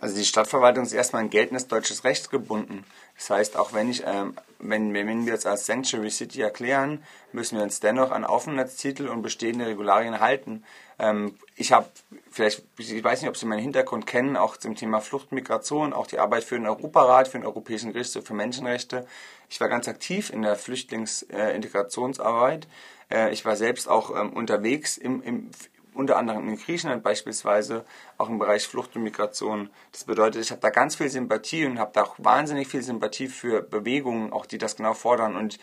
Also 0.00 0.16
die 0.16 0.24
Stadtverwaltung 0.24 0.84
ist 0.84 0.94
erstmal 0.94 1.22
an 1.22 1.30
geltendes 1.30 1.68
deutsches 1.68 2.04
Recht 2.04 2.30
gebunden. 2.30 2.84
Das 3.16 3.28
heißt, 3.28 3.56
auch 3.56 3.74
wenn, 3.74 3.90
ich, 3.90 4.02
ähm, 4.06 4.34
wenn, 4.58 4.94
wenn 4.94 5.26
wir 5.26 5.34
es 5.34 5.44
als 5.44 5.66
Sanctuary 5.66 6.10
City 6.10 6.40
erklären, 6.40 7.04
müssen 7.32 7.58
wir 7.58 7.64
uns 7.64 7.80
dennoch 7.80 8.10
an 8.10 8.24
Aufenthaltstitel 8.24 9.08
und 9.08 9.20
bestehende 9.20 9.66
Regularien 9.66 10.20
halten. 10.20 10.64
Ähm, 10.98 11.36
ich 11.54 11.72
habe, 11.72 11.86
vielleicht, 12.30 12.62
ich 12.78 13.04
weiß 13.04 13.20
nicht, 13.20 13.28
ob 13.28 13.36
Sie 13.36 13.44
meinen 13.44 13.60
Hintergrund 13.60 14.06
kennen, 14.06 14.38
auch 14.38 14.56
zum 14.56 14.74
Thema 14.74 15.00
Flucht, 15.00 15.32
Migration, 15.32 15.92
auch 15.92 16.06
die 16.06 16.18
Arbeit 16.18 16.44
für 16.44 16.54
den 16.54 16.66
Europarat, 16.66 17.28
für 17.28 17.38
den 17.38 17.46
Europäischen 17.46 17.92
Gerichtshof 17.92 18.24
für 18.24 18.32
Menschenrechte. 18.32 19.06
Ich 19.50 19.60
war 19.60 19.68
ganz 19.68 19.86
aktiv 19.86 20.30
in 20.30 20.40
der 20.40 20.56
Flüchtlingsintegrationsarbeit. 20.56 22.68
Äh, 23.10 23.32
ich 23.32 23.44
war 23.44 23.56
selbst 23.56 23.88
auch 23.88 24.18
ähm, 24.18 24.32
unterwegs 24.32 24.96
im, 24.96 25.22
im, 25.22 25.50
unter 25.94 26.16
anderem 26.16 26.48
in 26.48 26.56
Griechenland 26.56 27.02
beispielsweise, 27.02 27.84
auch 28.18 28.28
im 28.28 28.38
Bereich 28.38 28.66
Flucht 28.66 28.96
und 28.96 29.02
Migration. 29.02 29.70
Das 29.92 30.04
bedeutet, 30.04 30.42
ich 30.42 30.50
habe 30.50 30.60
da 30.60 30.70
ganz 30.70 30.96
viel 30.96 31.08
Sympathie 31.08 31.66
und 31.66 31.78
habe 31.78 31.92
da 31.94 32.02
auch 32.02 32.14
wahnsinnig 32.18 32.68
viel 32.68 32.82
Sympathie 32.82 33.28
für 33.28 33.62
Bewegungen, 33.62 34.32
auch 34.32 34.46
die 34.46 34.58
das 34.58 34.76
genau 34.76 34.94
fordern. 34.94 35.36
Und 35.36 35.58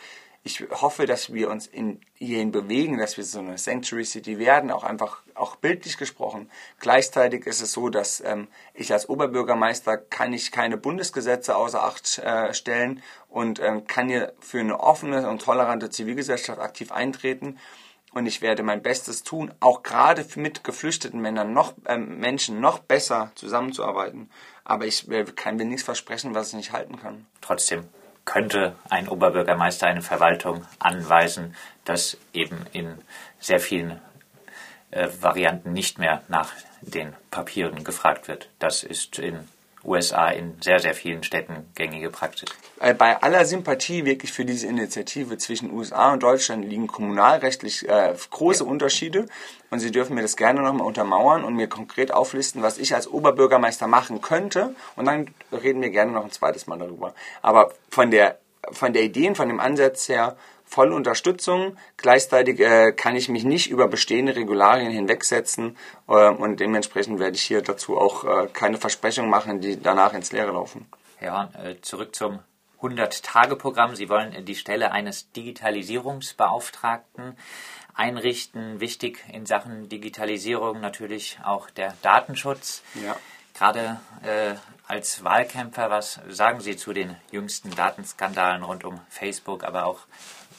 ich 0.48 0.66
hoffe, 0.72 1.06
dass 1.06 1.34
wir 1.34 1.50
uns 1.50 1.68
in, 1.68 2.00
hierhin 2.16 2.52
bewegen, 2.52 2.98
dass 2.98 3.18
wir 3.18 3.26
so 3.26 3.40
eine 3.40 3.58
Sanctuary 3.58 4.06
City 4.06 4.40
werden, 4.40 4.72
auch 4.72 4.86
einfach, 4.86 5.22
auch 5.36 5.58
bildlich 5.58 5.98
gesprochen. 5.98 6.50
Gleichzeitig 6.80 7.46
ist 7.46 7.62
es 7.62 7.74
so, 7.74 7.90
dass 7.90 8.22
ähm, 8.22 8.48
ich 8.74 8.94
als 8.94 9.10
Oberbürgermeister 9.10 9.98
kann 9.98 10.32
ich 10.32 10.54
keine 10.54 10.78
Bundesgesetze 10.78 11.56
außer 11.56 11.84
Acht 11.84 12.20
äh, 12.20 12.54
stellen 12.54 13.04
und 13.28 13.60
ähm, 13.60 13.88
kann 13.88 14.08
hier 14.08 14.34
für 14.40 14.62
eine 14.62 14.80
offene 14.80 15.30
und 15.30 15.42
tolerante 15.42 15.90
Zivilgesellschaft 15.90 16.60
aktiv 16.60 16.94
eintreten 16.94 17.58
und 18.14 18.26
ich 18.26 18.42
werde 18.42 18.64
mein 18.64 18.82
Bestes 18.82 19.24
tun, 19.24 19.54
auch 19.60 19.84
gerade 19.84 20.26
mit 20.36 20.64
geflüchteten 20.64 21.22
Männern 21.22 21.54
noch, 21.54 21.74
äh, 21.86 21.98
Menschen 21.98 22.60
noch 22.62 22.80
besser 22.80 23.32
zusammenzuarbeiten. 23.36 24.30
Aber 24.64 24.86
ich 24.86 25.08
kann 25.36 25.58
mir 25.58 25.66
nichts 25.66 25.84
versprechen, 25.84 26.36
was 26.36 26.50
ich 26.50 26.56
nicht 26.56 26.72
halten 26.72 27.00
kann. 27.00 27.26
Trotzdem 27.42 27.88
könnte 28.26 28.76
ein 28.90 29.08
Oberbürgermeister 29.08 29.88
eine 29.88 30.02
Verwaltung 30.02 30.66
anweisen, 30.80 31.56
dass 31.86 32.18
eben 32.34 32.66
in 32.74 32.98
sehr 33.40 33.60
vielen 33.60 34.02
äh, 34.92 35.08
Varianten 35.22 35.74
nicht 35.74 35.98
mehr 35.98 36.24
nach 36.28 36.52
den 36.82 37.14
Papieren 37.32 37.84
gefragt 37.84 38.28
wird. 38.28 38.50
Das 38.60 38.84
ist 38.84 39.20
in 39.20 39.48
USA 39.88 40.30
in 40.30 40.58
sehr, 40.62 40.80
sehr 40.80 40.94
vielen 40.94 41.24
Städten 41.24 41.66
gängige 41.76 42.10
Praxis. 42.10 42.50
Äh, 42.80 42.94
bei 42.94 43.22
aller 43.22 43.46
Sympathie 43.46 44.06
wirklich 44.06 44.32
für 44.34 44.46
diese 44.46 44.68
Initiative 44.68 45.38
zwischen 45.38 45.72
USA 45.72 46.14
und 46.14 46.22
Deutschland 46.22 46.66
liegen 46.66 46.88
kommunalrechtlich 46.88 47.88
äh, 47.88 48.14
große 48.30 48.64
ja. 48.64 48.70
Unterschiede 48.70 49.28
und 49.70 49.80
Sie 49.80 49.92
dürfen 49.92 50.16
mir 50.16 50.22
das 50.22 50.36
gerne 50.36 50.62
nochmal 50.62 50.86
untermauern 50.86 51.44
und 51.44 51.56
mir 51.56 51.68
konkret 51.68 52.12
auflisten, 52.12 52.62
was 52.62 52.78
ich 52.78 52.94
als 52.94 53.08
Oberbürgermeister 53.08 53.88
machen 53.88 54.22
könnte 54.22 54.76
und 54.96 55.06
dann 55.06 55.34
reden 55.52 55.82
wir 55.82 55.90
gerne 55.90 56.12
noch 56.12 56.26
ein 56.26 56.32
zweites 56.32 56.68
Mal 56.68 56.78
darüber. 56.78 57.14
Aber 57.42 57.72
von 57.90 58.12
der, 58.12 58.40
von 58.72 58.94
der 58.94 59.04
Idee 59.04 59.34
von 59.36 59.48
dem 59.48 59.60
Ansatz 59.60 60.10
her 60.10 60.36
volle 60.68 60.94
Unterstützung. 60.94 61.78
Gleichzeitig 61.96 62.60
äh, 62.60 62.92
kann 62.92 63.16
ich 63.16 63.30
mich 63.30 63.44
nicht 63.44 63.72
über 63.72 63.88
bestehende 63.88 64.36
Regularien 64.36 64.92
hinwegsetzen 64.92 65.78
äh, 66.08 66.30
und 66.30 66.60
dementsprechend 66.60 67.20
werde 67.20 67.36
ich 67.36 67.44
hier 67.44 67.62
dazu 67.62 67.98
auch 67.98 68.26
äh, 68.26 68.48
keine 68.54 68.78
Versprechungen 68.78 69.32
machen, 69.32 69.62
die 69.62 69.82
danach 69.82 70.14
ins 70.14 70.32
Leere 70.32 70.52
laufen. 70.52 70.86
Ja, 71.22 71.50
äh, 71.64 71.76
zurück 71.82 72.16
zum 72.16 72.40
100-Tage-Programm. 72.82 73.96
Sie 73.96 74.10
wollen 74.10 74.46
die 74.46 74.56
Stelle 74.56 74.92
eines 74.92 75.32
Digitalisierungsbeauftragten 75.32 77.36
einrichten. 77.96 78.80
Wichtig 78.80 79.26
in 79.34 79.48
Sachen 79.48 79.90
Digitalisierung 79.90 80.80
natürlich 80.80 81.40
auch 81.44 81.72
der 81.72 81.96
Datenschutz. 82.02 82.84
Ja. 83.04 83.16
Gerade 83.58 84.00
äh, 84.22 84.54
als 84.88 85.24
Wahlkämpfer, 85.24 85.90
was 85.90 86.20
sagen 86.30 86.62
Sie 86.62 86.78
zu 86.78 86.94
den 86.94 87.16
jüngsten 87.32 87.72
Datenskandalen 87.72 88.62
rund 88.62 88.86
um 88.86 89.00
Facebook, 89.10 89.64
aber 89.64 89.88
auch 89.88 90.02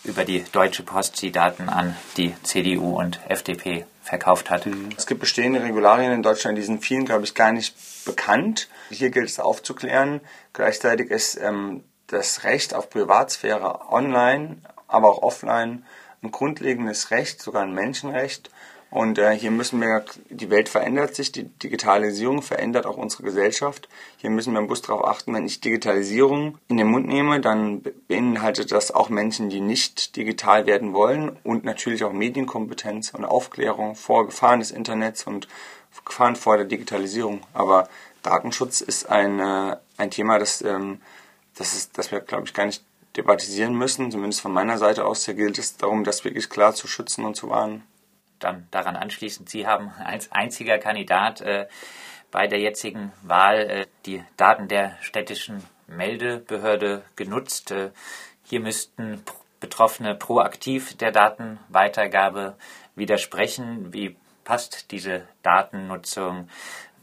über 0.09 0.25
die 0.25 0.45
Deutsche 0.53 0.83
Post 0.83 1.21
die 1.23 1.31
Daten 1.31 1.69
an 1.69 1.97
die 2.17 2.35
CDU 2.43 2.99
und 2.99 3.21
FDP 3.29 3.85
verkauft 4.03 4.51
hat. 4.51 4.67
Mhm. 4.67 4.89
Es 4.97 5.07
gibt 5.07 5.21
bestehende 5.21 5.63
Regularien 5.63 6.13
in 6.13 6.23
Deutschland, 6.23 6.59
die 6.59 6.63
sind 6.63 6.85
vielen, 6.85 7.05
glaube 7.05 7.25
ich, 7.25 7.35
gar 7.35 7.53
nicht 7.53 7.75
bekannt. 8.05 8.69
Hier 8.91 9.11
gilt 9.11 9.29
es 9.29 9.39
aufzuklären. 9.39 10.21
Gleichzeitig 10.53 11.11
ist 11.11 11.39
ähm, 11.41 11.85
das 12.07 12.45
Recht 12.45 12.75
auf 12.75 12.91
Privatsphäre 12.91 13.93
online, 13.93 14.57
aber 14.87 15.11
auch 15.11 15.23
offline 15.23 15.85
ein 16.23 16.31
grundlegendes 16.31 17.11
Recht, 17.11 17.41
sogar 17.41 17.63
ein 17.63 17.75
Menschenrecht. 17.75 18.51
Und 18.91 19.19
äh, 19.19 19.33
hier 19.33 19.51
müssen 19.51 19.81
wir, 19.81 20.05
die 20.31 20.49
Welt 20.49 20.71
verändert 20.71 21.15
sich, 21.15 21.31
die 21.31 21.45
Digitalisierung 21.45 22.41
verändert 22.41 22.87
auch 22.87 22.97
unsere 22.97 23.23
Gesellschaft. 23.23 23.87
Hier 24.17 24.31
müssen 24.31 24.55
wir 24.55 24.63
bewusst 24.63 24.89
darauf 24.89 25.05
achten, 25.05 25.35
wenn 25.35 25.45
ich 25.45 25.61
Digitalisierung 25.61 26.57
in 26.69 26.79
den 26.79 26.87
Mund 26.87 27.07
nehme, 27.07 27.41
dann 27.41 27.83
beinhaltet 28.09 28.73
das 28.73 28.91
auch 28.91 29.11
Menschen, 29.11 29.51
die 29.51 29.61
nicht 29.61 30.17
digital 30.17 30.65
werden 30.67 30.95
wollen 30.95 31.37
und 31.45 31.65
natürlich 31.65 32.03
auch 32.03 32.13
Medienkompetenz 32.13 33.11
und 33.11 33.27
Aufklärung 33.27 33.95
vor 33.95 34.25
Gefahren 34.25 34.61
des 34.61 34.71
Internets 34.71 35.27
und 35.27 35.49
Gefahren 36.07 36.37
vor 36.37 36.57
der 36.57 36.67
Digitalisierung. 36.67 37.43
Aber 37.53 37.89
Datenschutz 38.23 38.81
ist 38.81 39.11
ein, 39.11 39.39
äh, 39.39 39.77
ein 39.99 40.11
Thema, 40.11 40.39
das, 40.39 40.63
ähm, 40.63 41.03
das, 41.57 41.75
ist, 41.75 41.99
das 41.99 42.11
wir, 42.11 42.21
glaube 42.21 42.47
ich, 42.47 42.55
gar 42.55 42.65
nicht 42.65 42.83
debattisieren 43.17 43.75
müssen. 43.75 44.11
Zumindest 44.11 44.41
von 44.41 44.53
meiner 44.53 44.79
Seite 44.79 45.05
aus 45.05 45.27
hier 45.27 45.35
gilt 45.35 45.59
es 45.59 45.77
darum, 45.77 46.05
das 46.05 46.25
wirklich 46.25 46.49
klar 46.49 46.75
zu 46.75 46.87
schützen 46.87 47.27
und 47.27 47.35
zu 47.35 47.51
wahren 47.51 47.83
dann 48.39 48.67
daran 48.71 48.97
anschließend, 48.97 49.49
Sie 49.49 49.67
haben 49.67 49.93
als 50.05 50.33
einziger 50.33 50.79
Kandidat 50.79 51.41
äh, 51.41 51.67
bei 52.31 52.47
der 52.47 52.61
jetzigen 52.61 53.13
Wahl 53.23 53.59
äh, 53.59 53.87
die 54.07 54.23
Daten 54.37 54.69
der 54.69 54.97
städtischen 55.01 55.63
Meldebehörde 55.87 57.03
genutzt. 57.17 57.71
Äh, 57.71 57.91
hier 58.45 58.61
müssten 58.61 59.23
Betroffene 59.61 60.15
proaktiv 60.15 60.97
der 60.97 61.11
Datenweitergabe 61.11 62.57
widersprechen. 62.95 63.93
Wie 63.93 64.17
passt 64.45 64.93
diese 64.93 65.27
Datennutzung 65.43 66.49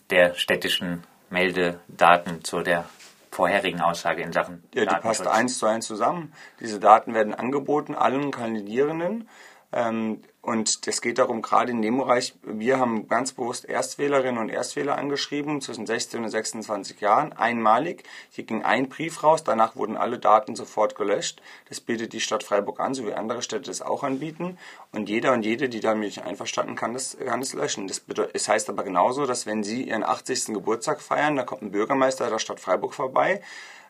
der 0.09 0.35
städtischen 0.35 1.03
Meldedaten 1.29 2.43
zu 2.43 2.61
der 2.61 2.85
vorherigen 3.31 3.81
Aussage 3.81 4.21
in 4.21 4.31
Sachen 4.31 4.63
Ja, 4.73 4.85
die 4.85 4.95
passt 4.95 5.27
eins 5.27 5.57
zu 5.57 5.65
eins 5.65 5.85
zusammen. 5.85 6.33
Diese 6.59 6.79
Daten 6.79 7.13
werden 7.13 7.33
angeboten 7.33 7.93
allen 7.93 8.31
Kandidierenden. 8.31 9.27
Ähm, 9.73 10.21
und 10.45 10.85
es 10.85 11.01
geht 11.01 11.17
darum, 11.17 11.41
gerade 11.41 11.71
in 11.71 11.81
dem 11.81 11.97
Bereich, 11.97 12.35
wir 12.43 12.79
haben 12.79 13.07
ganz 13.07 13.31
bewusst 13.31 13.65
Erstwählerinnen 13.65 14.37
und 14.37 14.49
Erstwähler 14.49 14.95
angeschrieben, 14.95 15.59
zwischen 15.59 15.87
16 15.87 16.23
und 16.23 16.29
26 16.29 17.01
Jahren, 17.01 17.33
einmalig. 17.33 18.03
Hier 18.29 18.43
ging 18.43 18.63
ein 18.63 18.87
Brief 18.87 19.23
raus, 19.23 19.43
danach 19.43 19.75
wurden 19.75 19.97
alle 19.97 20.19
Daten 20.19 20.55
sofort 20.55 20.95
gelöscht. 20.95 21.41
Das 21.67 21.81
bietet 21.81 22.13
die 22.13 22.21
Stadt 22.21 22.43
Freiburg 22.43 22.79
an, 22.79 22.93
so 22.93 23.07
wie 23.07 23.13
andere 23.13 23.41
Städte 23.41 23.71
das 23.71 23.81
auch 23.81 24.03
anbieten. 24.03 24.59
Und 24.91 25.09
jeder 25.09 25.33
und 25.33 25.43
jede, 25.43 25.67
die 25.67 25.79
damit 25.79 26.05
nicht 26.05 26.23
einverstanden 26.23 26.75
kann, 26.75 26.93
das, 26.93 27.17
kann 27.17 27.39
das 27.39 27.53
löschen. 27.53 27.87
Das, 27.87 28.03
das 28.05 28.47
heißt 28.47 28.69
aber 28.69 28.83
genauso, 28.83 29.25
dass 29.25 29.47
wenn 29.47 29.63
Sie 29.63 29.89
Ihren 29.89 30.03
80. 30.03 30.53
Geburtstag 30.53 31.01
feiern, 31.01 31.35
da 31.37 31.43
kommt 31.43 31.63
ein 31.63 31.71
Bürgermeister 31.71 32.29
der 32.29 32.37
Stadt 32.37 32.59
Freiburg 32.59 32.93
vorbei, 32.93 33.41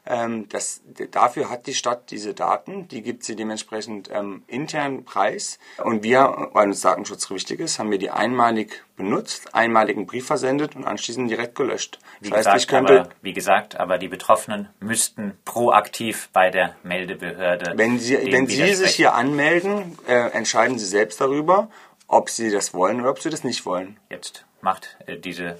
ähm, 0.06 0.48
das, 0.50 0.82
dafür 1.12 1.50
hat 1.50 1.68
die 1.68 1.74
Stadt 1.74 2.12
diese 2.12 2.34
Daten, 2.34 2.88
die 2.88 3.02
gibt 3.02 3.24
sie 3.24 3.36
dementsprechend 3.36 4.10
ähm, 4.12 4.44
intern 4.48 5.04
preis. 5.04 5.60
Und 5.84 6.04
wir, 6.04 6.50
weil 6.54 6.68
uns 6.68 6.82
Datenschutz 6.82 7.30
wichtig 7.30 7.60
ist, 7.60 7.80
haben 7.80 7.92
wir 7.92 7.98
die 7.98 8.12
einmalig 8.12 8.84
benutzt, 8.96 9.54
einmaligen 9.54 10.06
Brief 10.06 10.28
versendet 10.28 10.76
und 10.76 10.86
anschließend 10.86 11.30
direkt 11.30 11.56
gelöscht. 11.56 12.00
Wie, 12.20 12.30
das 12.30 12.46
gesagt, 12.46 12.68
könnte, 12.68 13.02
aber, 13.02 13.10
wie 13.22 13.34
gesagt, 13.34 13.80
aber 13.80 13.98
die 13.98 14.08
Betroffenen 14.08 14.70
müssten 14.80 15.38
proaktiv 15.44 16.30
bei 16.32 16.50
der 16.50 16.76
Meldebehörde. 16.84 17.74
Wenn 17.76 18.00
Sie, 18.00 18.32
wenn 18.32 18.48
Sie 18.48 18.76
sich 18.76 18.96
hier 18.96 19.16
anmelden, 19.16 19.98
äh, 20.08 20.30
entscheiden 20.32 20.78
Sie 20.78 20.86
selbst 20.86 21.20
darüber, 21.20 21.70
ob 22.08 22.30
Sie 22.30 22.52
das 22.52 22.74
wollen 22.74 23.02
oder 23.02 23.10
ob 23.10 23.20
Sie 23.20 23.30
das 23.30 23.44
nicht 23.44 23.66
wollen. 23.66 23.98
Jetzt 24.10 24.46
macht 24.62 24.98
äh, 25.08 25.18
diese 25.18 25.58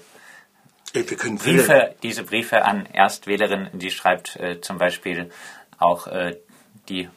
Briefe, 0.92 1.94
diese 2.02 2.24
Briefe 2.24 2.64
an 2.64 2.86
Erstwählerinnen, 2.86 3.78
die 3.78 3.90
schreibt 3.90 4.36
äh, 4.36 4.60
zum 4.60 4.78
Beispiel 4.78 5.30
auch 5.78 6.06
äh, 6.06 6.36
die 6.88 7.08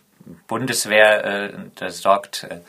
Bundeswehr, 0.48 1.24
äh, 1.24 1.54
das 1.76 2.02
sorgt 2.02 2.44
äh, 2.44 2.60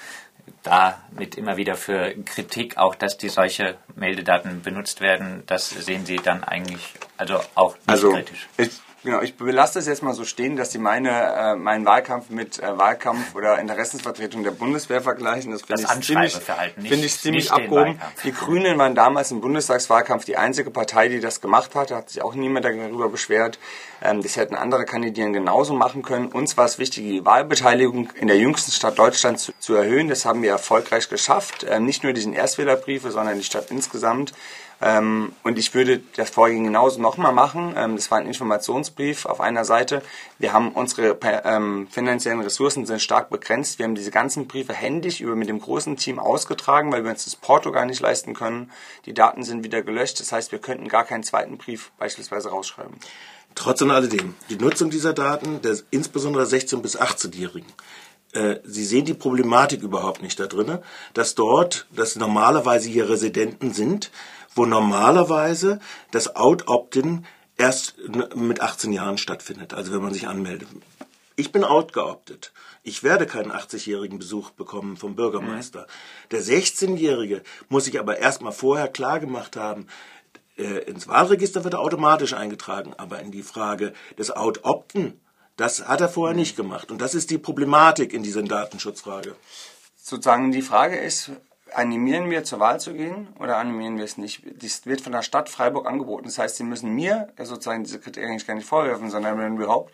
damit 0.62 1.36
immer 1.36 1.56
wieder 1.56 1.74
für 1.74 2.14
Kritik, 2.24 2.76
auch 2.76 2.94
dass 2.94 3.16
die 3.16 3.28
solche 3.28 3.76
Meldedaten 3.96 4.62
benutzt 4.62 5.00
werden, 5.00 5.42
das 5.46 5.70
sehen 5.70 6.04
Sie 6.04 6.16
dann 6.16 6.44
eigentlich 6.44 6.94
also 7.16 7.40
auch 7.54 7.74
nicht 7.74 7.88
also, 7.88 8.12
kritisch. 8.12 8.48
Ich 8.58 8.80
Genau, 9.02 9.22
ich 9.22 9.36
belasse 9.36 9.78
es 9.78 9.86
jetzt 9.86 10.02
mal 10.02 10.12
so 10.12 10.24
stehen, 10.24 10.56
dass 10.56 10.72
Sie 10.72 10.78
meine, 10.78 11.10
äh, 11.10 11.56
meinen 11.56 11.86
Wahlkampf 11.86 12.28
mit 12.28 12.58
äh, 12.58 12.76
Wahlkampf 12.76 13.34
oder 13.34 13.58
Interessensvertretung 13.58 14.44
der 14.44 14.50
Bundeswehr 14.50 15.00
vergleichen. 15.00 15.52
Das 15.52 15.62
finde 15.62 15.82
ich 15.82 16.04
ziemlich, 16.06 16.34
find 16.34 17.04
ich 17.04 17.18
ziemlich 17.18 17.50
abgehoben. 17.50 17.98
Die 18.24 18.32
Grünen 18.32 18.76
waren 18.76 18.94
damals 18.94 19.30
im 19.30 19.40
Bundestagswahlkampf 19.40 20.26
die 20.26 20.36
einzige 20.36 20.70
Partei, 20.70 21.08
die 21.08 21.20
das 21.20 21.40
gemacht 21.40 21.74
hat. 21.74 21.90
Da 21.90 21.96
hat 21.96 22.10
sich 22.10 22.20
auch 22.20 22.34
niemand 22.34 22.66
darüber 22.66 23.08
beschwert. 23.08 23.58
Ähm, 24.02 24.22
das 24.22 24.36
hätten 24.36 24.54
andere 24.54 24.84
Kandidieren 24.84 25.32
genauso 25.32 25.72
machen 25.72 26.02
können. 26.02 26.26
Uns 26.26 26.58
war 26.58 26.66
es 26.66 26.78
wichtig, 26.78 27.04
die 27.04 27.24
Wahlbeteiligung 27.24 28.10
in 28.16 28.26
der 28.26 28.36
jüngsten 28.36 28.70
Stadt 28.70 28.98
Deutschlands 28.98 29.44
zu, 29.44 29.52
zu 29.58 29.74
erhöhen. 29.76 30.08
Das 30.08 30.26
haben 30.26 30.42
wir 30.42 30.50
erfolgreich 30.50 31.08
geschafft. 31.08 31.64
Ähm, 31.66 31.86
nicht 31.86 32.02
nur 32.02 32.12
diesen 32.12 32.34
Erstwählerbriefe, 32.34 33.10
sondern 33.10 33.38
die 33.38 33.44
Stadt 33.44 33.70
insgesamt. 33.70 34.34
Ähm, 34.82 35.32
und 35.42 35.58
ich 35.58 35.74
würde 35.74 36.00
das 36.16 36.30
Vorgehen 36.30 36.64
genauso 36.64 37.00
nochmal 37.00 37.32
machen. 37.32 37.74
Ähm, 37.76 37.96
das 37.96 38.10
war 38.10 38.18
ein 38.18 38.26
Informationsbrief 38.26 39.26
auf 39.26 39.40
einer 39.40 39.64
Seite. 39.64 40.02
Wir 40.38 40.52
haben 40.52 40.72
unsere 40.72 41.18
ähm, 41.44 41.86
finanziellen 41.90 42.40
Ressourcen 42.40 42.86
sind 42.86 43.02
stark 43.02 43.28
begrenzt. 43.28 43.78
Wir 43.78 43.84
haben 43.84 43.94
diese 43.94 44.10
ganzen 44.10 44.46
Briefe 44.46 44.72
händisch 44.72 45.20
über 45.20 45.36
mit 45.36 45.48
dem 45.48 45.60
großen 45.60 45.96
Team 45.96 46.18
ausgetragen, 46.18 46.92
weil 46.92 47.04
wir 47.04 47.10
uns 47.10 47.24
das 47.24 47.36
Porto 47.36 47.72
gar 47.72 47.84
nicht 47.84 48.00
leisten 48.00 48.32
können. 48.32 48.70
Die 49.04 49.12
Daten 49.12 49.42
sind 49.42 49.64
wieder 49.64 49.82
gelöscht. 49.82 50.20
Das 50.20 50.32
heißt, 50.32 50.50
wir 50.50 50.60
könnten 50.60 50.88
gar 50.88 51.04
keinen 51.04 51.24
zweiten 51.24 51.58
Brief 51.58 51.92
beispielsweise 51.98 52.48
rausschreiben. 52.48 52.94
Trotz 53.54 53.82
und 53.82 53.90
alledem, 53.90 54.34
die 54.48 54.56
Nutzung 54.56 54.90
dieser 54.90 55.12
Daten, 55.12 55.60
der, 55.60 55.76
insbesondere 55.90 56.44
16- 56.44 56.80
bis 56.80 56.98
18-Jährigen, 56.98 57.66
äh, 58.32 58.56
Sie 58.64 58.84
sehen 58.84 59.04
die 59.04 59.14
Problematik 59.14 59.82
überhaupt 59.82 60.22
nicht 60.22 60.38
da 60.38 60.46
drin, 60.46 60.78
dass 61.14 61.34
dort, 61.34 61.86
dass 61.90 62.16
normalerweise 62.16 62.88
hier 62.88 63.08
Residenten 63.08 63.74
sind, 63.74 64.10
wo 64.54 64.66
normalerweise 64.66 65.80
das 66.10 66.36
Out-Opt-in 66.36 67.26
erst 67.56 67.96
mit 68.34 68.60
18 68.60 68.92
Jahren 68.92 69.18
stattfindet, 69.18 69.74
also 69.74 69.92
wenn 69.92 70.02
man 70.02 70.14
sich 70.14 70.26
anmeldet. 70.26 70.68
Ich 71.36 71.52
bin 71.52 71.64
outgeoptet. 71.64 72.52
Ich 72.82 73.02
werde 73.02 73.26
keinen 73.26 73.52
80-jährigen 73.52 74.18
Besuch 74.18 74.50
bekommen 74.50 74.96
vom 74.96 75.14
Bürgermeister. 75.14 75.82
Mhm. 75.82 76.28
Der 76.32 76.42
16-Jährige 76.42 77.42
muss 77.68 77.84
sich 77.84 77.98
aber 77.98 78.18
erstmal 78.18 78.52
vorher 78.52 78.88
klargemacht 78.88 79.56
haben, 79.56 79.86
äh, 80.60 80.80
ins 80.84 81.08
Wahlregister 81.08 81.64
wird 81.64 81.74
er 81.74 81.80
automatisch 81.80 82.34
eingetragen, 82.34 82.92
aber 82.96 83.20
in 83.20 83.30
die 83.30 83.42
Frage 83.42 83.92
des 84.18 84.30
Out-Opten, 84.30 85.20
das 85.56 85.88
hat 85.88 86.00
er 86.00 86.08
vorher 86.08 86.36
nicht 86.36 86.56
gemacht. 86.56 86.90
Und 86.90 87.00
das 87.00 87.14
ist 87.14 87.30
die 87.30 87.38
Problematik 87.38 88.12
in 88.12 88.22
dieser 88.22 88.42
Datenschutzfrage. 88.42 89.34
Sozusagen 89.96 90.52
die 90.52 90.62
Frage 90.62 90.98
ist, 90.98 91.30
animieren 91.74 92.30
wir 92.30 92.44
zur 92.44 92.60
Wahl 92.60 92.80
zu 92.80 92.94
gehen 92.94 93.28
oder 93.38 93.56
animieren 93.56 93.96
wir 93.96 94.04
es 94.04 94.18
nicht? 94.18 94.42
Das 94.62 94.86
wird 94.86 95.00
von 95.00 95.12
der 95.12 95.22
Stadt 95.22 95.48
Freiburg 95.48 95.86
angeboten. 95.86 96.24
Das 96.24 96.38
heißt, 96.38 96.56
sie 96.56 96.64
müssen 96.64 96.94
mir 96.94 97.32
sozusagen 97.38 97.84
diese 97.84 98.00
Kriterien 98.00 98.38
gar 98.46 98.54
nicht 98.54 98.66
vorwerfen, 98.66 99.10
sondern 99.10 99.38
wenn 99.38 99.56
überhaupt 99.56 99.92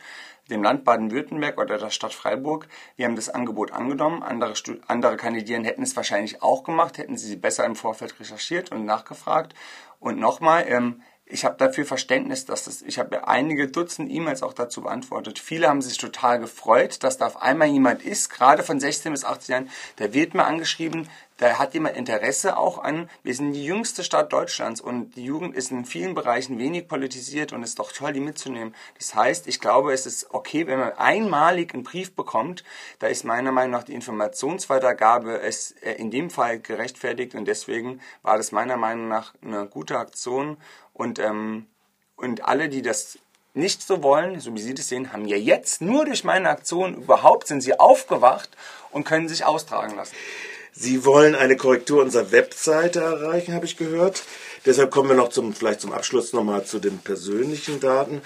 dem 0.50 0.62
Land 0.62 0.84
Baden-Württemberg 0.84 1.58
oder 1.58 1.78
der 1.78 1.90
Stadt 1.90 2.14
Freiburg, 2.14 2.68
wir 2.96 3.06
haben 3.06 3.16
das 3.16 3.28
Angebot 3.28 3.72
angenommen. 3.72 4.22
Andere, 4.22 4.54
andere 4.86 5.16
Kandidieren 5.16 5.64
hätten 5.64 5.82
es 5.82 5.96
wahrscheinlich 5.96 6.42
auch 6.42 6.62
gemacht, 6.62 6.98
hätten 6.98 7.16
sie 7.16 7.36
besser 7.36 7.64
im 7.64 7.76
Vorfeld 7.76 8.18
recherchiert 8.20 8.70
und 8.72 8.84
nachgefragt. 8.84 9.54
Und 9.98 10.18
nochmal, 10.18 10.64
ähm, 10.68 11.02
ich 11.28 11.44
habe 11.44 11.56
dafür 11.56 11.84
Verständnis, 11.84 12.44
dass 12.44 12.64
das, 12.64 12.82
ich 12.82 12.98
habe 12.98 13.26
einige 13.26 13.66
Dutzend 13.66 14.10
E-Mails 14.10 14.44
auch 14.44 14.52
dazu 14.52 14.82
beantwortet. 14.82 15.40
Viele 15.40 15.68
haben 15.68 15.82
sich 15.82 15.98
total 15.98 16.38
gefreut, 16.38 17.02
dass 17.02 17.18
da 17.18 17.26
auf 17.26 17.42
einmal 17.42 17.68
jemand 17.68 18.02
ist, 18.02 18.30
gerade 18.30 18.62
von 18.62 18.78
16 18.78 19.12
bis 19.12 19.24
18 19.24 19.52
Jahren, 19.52 19.70
der 19.98 20.14
wird 20.14 20.34
mir 20.34 20.44
angeschrieben, 20.44 21.08
da 21.38 21.58
hat 21.58 21.74
jemand 21.74 21.96
Interesse 21.96 22.56
auch 22.56 22.78
an, 22.78 23.10
wir 23.22 23.34
sind 23.34 23.52
die 23.52 23.64
jüngste 23.64 24.02
Stadt 24.02 24.32
Deutschlands 24.32 24.80
und 24.80 25.16
die 25.16 25.24
Jugend 25.24 25.54
ist 25.54 25.70
in 25.70 25.84
vielen 25.84 26.14
Bereichen 26.14 26.58
wenig 26.58 26.88
politisiert 26.88 27.52
und 27.52 27.62
ist 27.62 27.78
doch 27.78 27.92
toll, 27.92 28.14
die 28.14 28.20
mitzunehmen. 28.20 28.74
Das 28.96 29.14
heißt, 29.14 29.46
ich 29.46 29.60
glaube, 29.60 29.92
es 29.92 30.06
ist 30.06 30.32
okay, 30.32 30.66
wenn 30.66 30.78
man 30.78 30.92
einmalig 30.92 31.74
einen 31.74 31.82
Brief 31.82 32.14
bekommt, 32.14 32.64
da 33.00 33.08
ist 33.08 33.24
meiner 33.24 33.52
Meinung 33.52 33.72
nach 33.72 33.84
die 33.84 33.92
Informationsweitergabe 33.92 35.40
es 35.40 35.72
äh, 35.82 35.92
in 35.92 36.10
dem 36.10 36.30
Fall 36.30 36.58
gerechtfertigt 36.58 37.34
und 37.34 37.44
deswegen 37.44 38.00
war 38.22 38.38
das 38.38 38.50
meiner 38.52 38.78
Meinung 38.78 39.08
nach 39.08 39.34
eine 39.42 39.66
gute 39.66 39.98
Aktion 39.98 40.56
und, 40.96 41.18
ähm, 41.18 41.66
und 42.16 42.44
alle, 42.44 42.68
die 42.68 42.82
das 42.82 43.18
nicht 43.54 43.82
so 43.82 44.02
wollen, 44.02 44.40
so 44.40 44.54
wie 44.54 44.60
Sie 44.60 44.74
das 44.74 44.88
sehen, 44.88 45.12
haben 45.12 45.26
ja 45.26 45.36
jetzt 45.36 45.80
nur 45.80 46.04
durch 46.04 46.24
meine 46.24 46.50
Aktion 46.50 46.94
überhaupt 46.94 47.46
sind 47.46 47.62
sie 47.62 47.78
aufgewacht 47.78 48.50
und 48.90 49.04
können 49.04 49.28
sich 49.28 49.44
austragen 49.44 49.96
lassen. 49.96 50.14
Sie 50.72 51.06
wollen 51.06 51.34
eine 51.34 51.56
Korrektur 51.56 52.02
unserer 52.02 52.32
Webseite 52.32 53.00
erreichen, 53.00 53.54
habe 53.54 53.64
ich 53.64 53.78
gehört. 53.78 54.24
Deshalb 54.66 54.90
kommen 54.90 55.08
wir 55.08 55.16
noch 55.16 55.30
zum, 55.30 55.54
vielleicht 55.54 55.80
zum 55.80 55.92
Abschluss 55.92 56.34
nochmal 56.34 56.66
zu 56.66 56.78
den 56.80 56.98
persönlichen 56.98 57.80
Daten. 57.80 58.20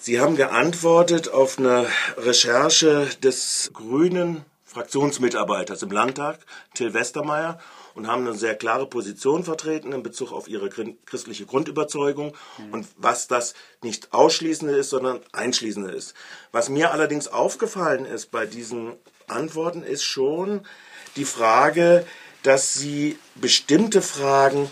Sie 0.00 0.20
haben 0.20 0.36
geantwortet 0.36 1.28
auf 1.28 1.58
eine 1.58 1.86
Recherche 2.16 3.08
des 3.22 3.70
grünen 3.72 4.44
Fraktionsmitarbeiters 4.74 5.82
im 5.82 5.90
Landtag, 5.90 6.40
Till 6.74 6.92
Westermeier, 6.92 7.58
und 7.94 8.08
haben 8.08 8.26
eine 8.26 8.36
sehr 8.36 8.56
klare 8.56 8.86
Position 8.86 9.44
vertreten 9.44 9.92
in 9.92 10.02
Bezug 10.02 10.32
auf 10.32 10.48
ihre 10.48 10.68
christliche 10.68 11.46
Grundüberzeugung 11.46 12.34
und 12.72 12.88
was 12.96 13.28
das 13.28 13.54
nicht 13.82 14.12
ausschließende 14.12 14.74
ist, 14.74 14.90
sondern 14.90 15.20
einschließende 15.32 15.92
ist. 15.92 16.14
Was 16.50 16.68
mir 16.68 16.90
allerdings 16.90 17.28
aufgefallen 17.28 18.04
ist 18.04 18.32
bei 18.32 18.46
diesen 18.46 18.94
Antworten 19.28 19.82
ist 19.84 20.02
schon, 20.02 20.66
die 21.16 21.24
Frage, 21.24 22.04
dass 22.42 22.74
sie 22.74 23.16
bestimmte 23.36 24.02
Fragen 24.02 24.70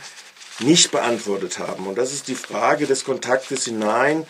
nicht 0.58 0.90
beantwortet 0.90 1.58
haben. 1.58 1.86
Und 1.86 1.96
das 1.96 2.12
ist 2.12 2.28
die 2.28 2.34
Frage 2.34 2.86
des 2.86 3.04
Kontaktes 3.04 3.64
hinein 3.64 4.26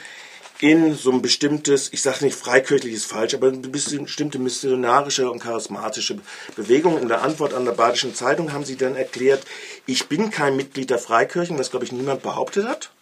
in 0.62 0.94
so 0.94 1.11
ein 1.11 1.22
bestimmtes, 1.22 1.92
ich 1.92 2.03
sage 2.03 2.25
nicht 2.25 2.38
freikirchliches 2.38 3.05
falsch, 3.05 3.35
aber 3.35 3.48
eine 3.48 3.59
bestimmte 3.59 4.38
missionarische 4.38 5.29
und 5.29 5.40
charismatische 5.40 6.20
Bewegung. 6.55 7.03
In 7.03 7.09
der 7.09 7.22
Antwort 7.22 7.53
an 7.53 7.64
der 7.64 7.72
Badischen 7.72 8.14
Zeitung 8.14 8.53
haben 8.53 8.64
sie 8.64 8.77
dann 8.77 8.94
erklärt, 8.94 9.44
ich 9.87 10.07
bin 10.07 10.31
kein 10.31 10.55
Mitglied 10.55 10.90
der 10.90 11.01
Freikirchen, 11.01 11.59
was 11.59 11.72
glaube 11.72 11.85
ich 11.85 11.90
niemand 11.90 12.22
behauptet 12.22 12.68
hat. 12.68 12.92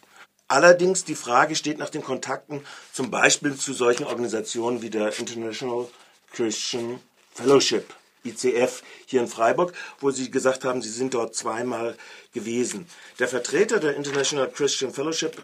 Allerdings 0.49 1.05
die 1.05 1.15
Frage 1.15 1.55
steht 1.55 1.77
nach 1.77 1.91
den 1.91 2.03
Kontakten 2.03 2.63
zum 2.95 3.11
Beispiel 3.11 3.55
zu 3.55 3.75
solchen 3.75 4.05
Organisationen 4.05 4.81
wie 4.81 4.91
der 4.91 5.19
International 5.19 5.87
Christian 6.33 6.99
Fellowship. 7.35 7.93
ICF 8.25 8.83
hier 9.05 9.21
in 9.21 9.29
Freiburg, 9.29 9.75
wo 10.01 10.11
Sie 10.11 10.31
gesagt 10.31 10.65
haben, 10.65 10.81
Sie 10.81 10.91
sind 10.91 11.13
dort 11.13 11.35
zweimal 11.35 11.95
gewesen. 12.33 12.87
Der 13.19 13.29
Vertreter 13.29 13.81
der 13.81 13.97
International 13.97 14.51
Christian 14.51 14.93
Fellowship 14.93 15.43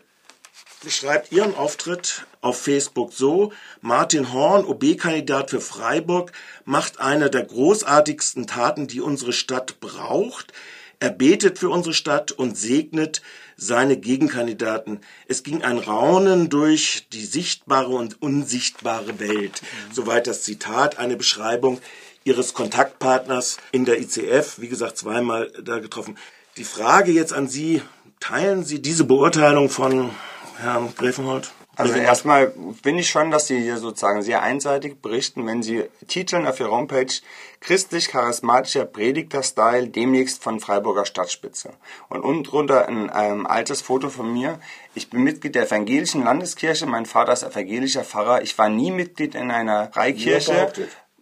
beschreibt 0.86 1.32
Ihren 1.32 1.56
Auftritt 1.56 2.26
auf 2.42 2.62
Facebook 2.62 3.12
so, 3.12 3.52
Martin 3.80 4.32
Horn, 4.32 4.64
OB-Kandidat 4.64 5.50
für 5.50 5.60
Freiburg, 5.60 6.30
macht 6.64 7.00
eine 7.00 7.28
der 7.28 7.42
großartigsten 7.42 8.46
Taten, 8.46 8.86
die 8.86 9.00
unsere 9.00 9.32
Stadt 9.32 9.80
braucht. 9.80 10.52
Er 11.00 11.10
betet 11.10 11.58
für 11.58 11.70
unsere 11.70 11.92
Stadt 11.92 12.30
und 12.30 12.56
segnet 12.56 13.20
seine 13.56 13.96
Gegenkandidaten. 13.96 15.00
Es 15.26 15.42
ging 15.42 15.64
ein 15.64 15.78
Raunen 15.78 16.50
durch 16.50 17.08
die 17.12 17.24
sichtbare 17.24 17.90
und 17.90 18.22
unsichtbare 18.22 19.18
Welt. 19.18 19.62
Soweit 19.92 20.28
das 20.28 20.44
Zitat, 20.44 21.00
eine 21.00 21.16
Beschreibung 21.16 21.80
Ihres 22.22 22.54
Kontaktpartners 22.54 23.56
in 23.72 23.86
der 23.86 24.00
ICF, 24.00 24.60
wie 24.60 24.68
gesagt, 24.68 24.98
zweimal 24.98 25.50
da 25.60 25.80
getroffen. 25.80 26.16
Die 26.58 26.64
Frage 26.64 27.10
jetzt 27.10 27.32
an 27.32 27.48
Sie, 27.48 27.82
teilen 28.20 28.64
Sie 28.64 28.80
diese 28.80 29.02
Beurteilung 29.02 29.68
von 29.68 30.12
Herrn 30.58 30.94
Grevenhold? 30.96 31.52
Also 31.78 31.92
erstmal 31.92 32.54
finde 32.82 33.00
ich 33.00 33.10
schon, 33.10 33.30
dass 33.30 33.48
Sie 33.48 33.60
hier 33.60 33.76
sozusagen 33.76 34.22
sehr 34.22 34.42
einseitig 34.42 35.02
berichten, 35.02 35.46
wenn 35.46 35.62
Sie 35.62 35.84
titeln 36.08 36.46
auf 36.46 36.58
Ihrer 36.58 36.70
Homepage 36.70 37.12
christlich-charismatischer 37.60 38.86
Predigter-Style 38.86 39.88
demnächst 39.88 40.42
von 40.42 40.58
Freiburger 40.58 41.04
Stadtspitze. 41.04 41.74
Und 42.08 42.22
unten 42.22 42.44
drunter 42.44 42.88
ein 42.88 43.10
ähm, 43.14 43.46
altes 43.46 43.82
Foto 43.82 44.08
von 44.08 44.32
mir. 44.32 44.58
Ich 44.94 45.10
bin 45.10 45.22
Mitglied 45.22 45.54
der 45.54 45.66
evangelischen 45.66 46.24
Landeskirche, 46.24 46.86
mein 46.86 47.04
Vater 47.04 47.34
ist 47.34 47.42
evangelischer 47.42 48.04
Pfarrer. 48.04 48.40
Ich 48.40 48.56
war 48.56 48.70
nie 48.70 48.90
Mitglied 48.90 49.34
in 49.34 49.50
einer 49.50 49.90
Freikirche. 49.92 50.72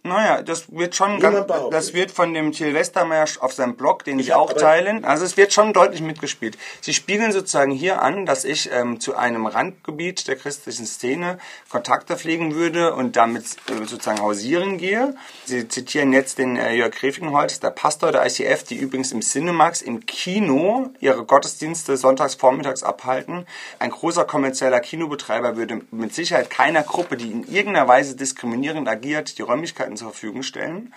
Naja, 0.05 0.43
das 0.43 0.71
wird 0.71 0.95
schon, 0.95 1.19
ganz, 1.19 1.47
das 1.71 1.95
wird 1.95 2.11
von 2.11 2.31
dem 2.35 2.51
Till 2.51 2.75
Westermeier 2.75 3.25
auf 3.39 3.53
seinem 3.53 3.75
Blog, 3.75 4.03
den 4.03 4.19
ich, 4.19 4.27
ich 4.27 4.33
auch 4.35 4.53
teile, 4.53 5.03
also 5.03 5.25
es 5.25 5.35
wird 5.35 5.51
schon 5.51 5.73
deutlich 5.73 6.01
mitgespielt. 6.01 6.59
Sie 6.81 6.93
spiegeln 6.93 7.31
sozusagen 7.31 7.71
hier 7.71 8.03
an, 8.03 8.27
dass 8.27 8.45
ich 8.45 8.69
ähm, 8.71 8.99
zu 8.99 9.15
einem 9.15 9.47
Randgebiet 9.47 10.27
der 10.27 10.35
christlichen 10.35 10.85
Szene 10.85 11.39
Kontakte 11.71 12.17
pflegen 12.17 12.53
würde 12.53 12.93
und 12.93 13.15
damit 13.15 13.45
äh, 13.67 13.83
sozusagen 13.85 14.21
hausieren 14.21 14.77
gehe. 14.77 15.15
Sie 15.45 15.67
zitieren 15.67 16.13
jetzt 16.13 16.37
den 16.37 16.55
äh, 16.55 16.75
Jörg 16.75 16.91
Grefinholz, 16.91 17.59
der 17.59 17.71
Pastor 17.71 18.11
der 18.11 18.27
ICF, 18.27 18.61
die 18.61 18.75
übrigens 18.75 19.11
im 19.11 19.21
Cinemax 19.21 19.81
im 19.81 20.05
Kino 20.05 20.91
ihre 20.99 21.25
Gottesdienste 21.25 21.97
sonntags 21.97 22.35
vormittags 22.35 22.83
abhalten. 22.83 23.47
Ein 23.79 23.89
großer 23.89 24.25
kommerzieller 24.25 24.81
Kinobetreiber 24.81 25.57
würde 25.57 25.81
mit 25.89 26.13
Sicherheit 26.13 26.51
keiner 26.51 26.83
Gruppe, 26.83 27.17
die 27.17 27.31
in 27.31 27.43
irgendeiner 27.47 27.87
Weise 27.87 28.15
diskriminierend 28.15 28.87
agiert, 28.87 29.39
die 29.39 29.41
Räumlichkeiten 29.41 29.94
zur 29.95 30.11
Verfügung 30.11 30.43
stellen. 30.43 30.93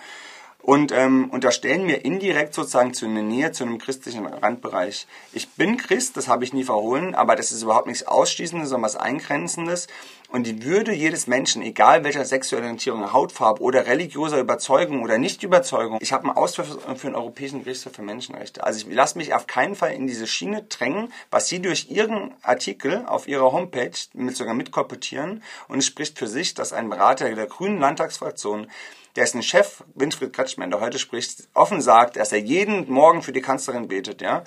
Und 0.61 0.91
ähm, 0.91 1.29
unterstellen 1.31 1.85
mir 1.85 2.03
indirekt 2.05 2.53
sozusagen 2.53 2.93
zu 2.93 3.05
einer 3.05 3.21
Nähe 3.21 3.51
zu 3.51 3.63
einem 3.63 3.79
christlichen 3.79 4.25
Randbereich. 4.25 5.07
Ich 5.33 5.49
bin 5.49 5.77
Christ, 5.77 6.17
das 6.17 6.27
habe 6.27 6.43
ich 6.43 6.53
nie 6.53 6.63
verhohlen, 6.63 7.15
aber 7.15 7.35
das 7.35 7.51
ist 7.51 7.63
überhaupt 7.63 7.87
nichts 7.87 8.05
Ausschließendes, 8.05 8.69
sondern 8.69 8.85
was 8.85 8.95
Eingrenzendes. 8.95 9.87
Und 10.31 10.45
die 10.45 10.63
Würde 10.63 10.93
jedes 10.93 11.25
Menschen, 11.25 11.63
egal 11.63 12.03
welcher 12.03 12.23
sexuelle 12.23 12.65
Orientierung, 12.65 13.13
Hautfarbe 13.13 13.63
oder 13.63 13.87
religiöser 13.87 14.39
Überzeugung 14.39 15.01
oder 15.01 15.17
Nichtüberzeugung, 15.17 15.97
ich 16.01 16.13
habe 16.13 16.25
einen 16.25 16.37
Ausdruck 16.37 16.67
für 16.97 17.07
einen 17.07 17.15
europäischen 17.15 17.63
Gerichtshof 17.63 17.93
für 17.93 18.03
Menschenrechte. 18.03 18.63
Also 18.63 18.85
ich 18.85 18.93
lasse 18.93 19.17
mich 19.17 19.33
auf 19.33 19.47
keinen 19.47 19.75
Fall 19.75 19.93
in 19.93 20.05
diese 20.05 20.27
Schiene 20.27 20.63
drängen, 20.63 21.11
was 21.31 21.47
Sie 21.47 21.61
durch 21.61 21.89
Ihren 21.89 22.31
Artikel 22.43 23.05
auf 23.07 23.27
Ihrer 23.27 23.51
Homepage 23.51 23.97
mit 24.13 24.35
sogar 24.35 24.53
mitkorportieren. 24.53 25.41
Und 25.67 25.79
es 25.79 25.87
spricht 25.87 26.19
für 26.19 26.27
sich, 26.27 26.53
dass 26.53 26.73
ein 26.73 26.89
Berater 26.89 27.33
der 27.33 27.47
Grünen 27.47 27.79
Landtagsfraktion 27.79 28.67
dessen 29.15 29.43
Chef 29.43 29.83
Winfried 29.95 30.33
Kretschmann, 30.33 30.71
der 30.71 30.79
heute 30.79 30.99
spricht, 30.99 31.47
offen 31.53 31.81
sagt, 31.81 32.17
dass 32.17 32.31
er 32.31 32.39
jeden 32.39 32.91
Morgen 32.91 33.21
für 33.21 33.31
die 33.31 33.41
Kanzlerin 33.41 33.87
betet, 33.87 34.21
ja. 34.21 34.43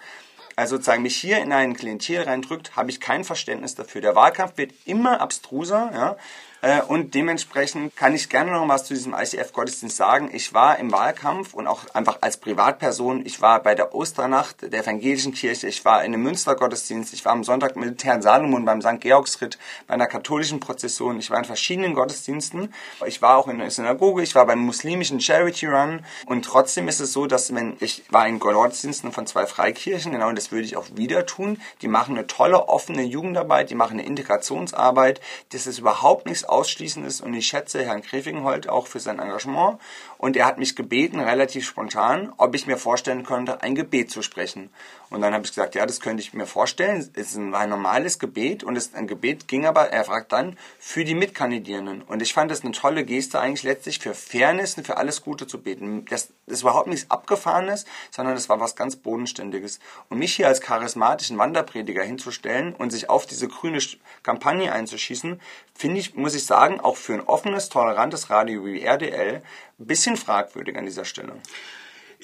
Also 0.54 0.76
sozusagen 0.76 1.02
mich 1.02 1.16
hier 1.16 1.38
in 1.38 1.52
ein 1.52 1.74
Klientel 1.74 2.22
reindrückt, 2.22 2.76
habe 2.76 2.90
ich 2.90 3.00
kein 3.00 3.24
Verständnis 3.24 3.74
dafür. 3.74 4.00
Der 4.02 4.14
Wahlkampf 4.14 4.58
wird 4.58 4.72
immer 4.84 5.20
abstruser, 5.20 5.90
ja. 5.94 6.16
Äh, 6.62 6.80
und 6.82 7.14
dementsprechend 7.14 7.96
kann 7.96 8.14
ich 8.14 8.28
gerne 8.28 8.52
noch 8.52 8.66
was 8.68 8.84
zu 8.84 8.94
diesem 8.94 9.14
ICF-Gottesdienst 9.14 9.96
sagen. 9.96 10.30
Ich 10.32 10.54
war 10.54 10.78
im 10.78 10.92
Wahlkampf 10.92 11.54
und 11.54 11.66
auch 11.66 11.92
einfach 11.92 12.18
als 12.20 12.36
Privatperson. 12.36 13.26
Ich 13.26 13.42
war 13.42 13.60
bei 13.64 13.74
der 13.74 13.96
Osternacht 13.96 14.72
der 14.72 14.82
evangelischen 14.82 15.34
Kirche. 15.34 15.66
Ich 15.66 15.84
war 15.84 16.04
in 16.04 16.14
einem 16.14 16.22
Münstergottesdienst. 16.22 17.12
Ich 17.14 17.24
war 17.24 17.32
am 17.32 17.42
Sonntag 17.42 17.74
mit 17.74 18.04
Herrn 18.04 18.22
Salomon 18.22 18.64
beim 18.64 18.80
St. 18.80 19.00
Georgsritt 19.00 19.58
bei 19.88 19.94
einer 19.94 20.06
katholischen 20.06 20.60
Prozession. 20.60 21.18
Ich 21.18 21.30
war 21.30 21.38
in 21.38 21.44
verschiedenen 21.44 21.94
Gottesdiensten. 21.94 22.72
Ich 23.06 23.20
war 23.20 23.38
auch 23.38 23.48
in 23.48 23.58
der 23.58 23.72
Synagoge. 23.72 24.22
Ich 24.22 24.36
war 24.36 24.46
beim 24.46 24.60
muslimischen 24.60 25.20
Charity 25.20 25.66
Run. 25.66 26.06
Und 26.26 26.44
trotzdem 26.44 26.86
ist 26.86 27.00
es 27.00 27.12
so, 27.12 27.26
dass 27.26 27.52
wenn 27.52 27.76
ich 27.80 28.04
war 28.10 28.28
in 28.28 28.38
Gottesdiensten 28.38 29.10
von 29.10 29.26
zwei 29.26 29.46
Freikirchen, 29.46 30.12
genau, 30.12 30.28
und 30.28 30.38
das 30.38 30.52
würde 30.52 30.64
ich 30.64 30.76
auch 30.76 30.86
wieder 30.94 31.26
tun. 31.26 31.60
Die 31.80 31.88
machen 31.88 32.16
eine 32.16 32.28
tolle 32.28 32.68
offene 32.68 33.02
Jugendarbeit. 33.02 33.70
Die 33.70 33.74
machen 33.74 33.98
eine 33.98 34.06
Integrationsarbeit. 34.06 35.20
Das 35.50 35.66
ist 35.66 35.80
überhaupt 35.80 36.26
nichts 36.26 36.44
ausschließen 36.52 37.04
ist. 37.04 37.20
Und 37.20 37.34
ich 37.34 37.46
schätze 37.46 37.84
Herrn 37.84 38.02
Krefingholt 38.02 38.68
auch 38.68 38.86
für 38.86 39.00
sein 39.00 39.18
Engagement. 39.18 39.80
Und 40.22 40.36
er 40.36 40.46
hat 40.46 40.56
mich 40.56 40.76
gebeten, 40.76 41.18
relativ 41.18 41.66
spontan, 41.66 42.32
ob 42.36 42.54
ich 42.54 42.68
mir 42.68 42.76
vorstellen 42.76 43.24
könnte, 43.24 43.60
ein 43.60 43.74
Gebet 43.74 44.08
zu 44.08 44.22
sprechen. 44.22 44.70
Und 45.10 45.20
dann 45.20 45.34
habe 45.34 45.44
ich 45.44 45.50
gesagt, 45.50 45.74
ja, 45.74 45.84
das 45.84 45.98
könnte 45.98 46.22
ich 46.22 46.32
mir 46.32 46.46
vorstellen. 46.46 46.98
Es 47.14 47.32
ist 47.32 47.36
ein, 47.36 47.50
normales 47.50 48.20
Gebet 48.20 48.62
und 48.62 48.76
es, 48.76 48.94
ein 48.94 49.08
Gebet 49.08 49.48
ging 49.48 49.66
aber, 49.66 49.90
er 49.90 50.04
fragt 50.04 50.30
dann, 50.30 50.56
für 50.78 51.04
die 51.04 51.16
Mitkandidierenden. 51.16 52.02
Und 52.02 52.22
ich 52.22 52.34
fand 52.34 52.52
das 52.52 52.62
eine 52.62 52.70
tolle 52.70 53.04
Geste 53.04 53.40
eigentlich 53.40 53.64
letztlich 53.64 53.98
für 53.98 54.14
Fairness 54.14 54.78
und 54.78 54.86
für 54.86 54.96
alles 54.96 55.22
Gute 55.22 55.48
zu 55.48 55.60
beten. 55.60 56.04
Das 56.04 56.28
ist 56.46 56.62
überhaupt 56.62 56.86
nichts 56.86 57.10
Abgefahrenes, 57.10 57.84
sondern 58.12 58.36
das 58.36 58.48
war 58.48 58.60
was 58.60 58.76
ganz 58.76 58.94
Bodenständiges. 58.94 59.80
Und 60.08 60.18
mich 60.18 60.34
hier 60.34 60.46
als 60.46 60.60
charismatischen 60.60 61.36
Wanderprediger 61.36 62.04
hinzustellen 62.04 62.76
und 62.76 62.90
sich 62.90 63.10
auf 63.10 63.26
diese 63.26 63.48
grüne 63.48 63.80
Kampagne 64.22 64.72
einzuschießen, 64.72 65.40
finde 65.74 65.98
ich, 65.98 66.14
muss 66.14 66.36
ich 66.36 66.46
sagen, 66.46 66.78
auch 66.78 66.96
für 66.96 67.14
ein 67.14 67.22
offenes, 67.22 67.68
tolerantes 67.68 68.30
Radio 68.30 68.64
wie 68.64 68.82
RDL 68.82 69.42
ein 69.78 69.86
bisschen 69.86 70.16
fragwürdig 70.16 70.76
an 70.76 70.84
dieser 70.84 71.04
Stelle. 71.04 71.34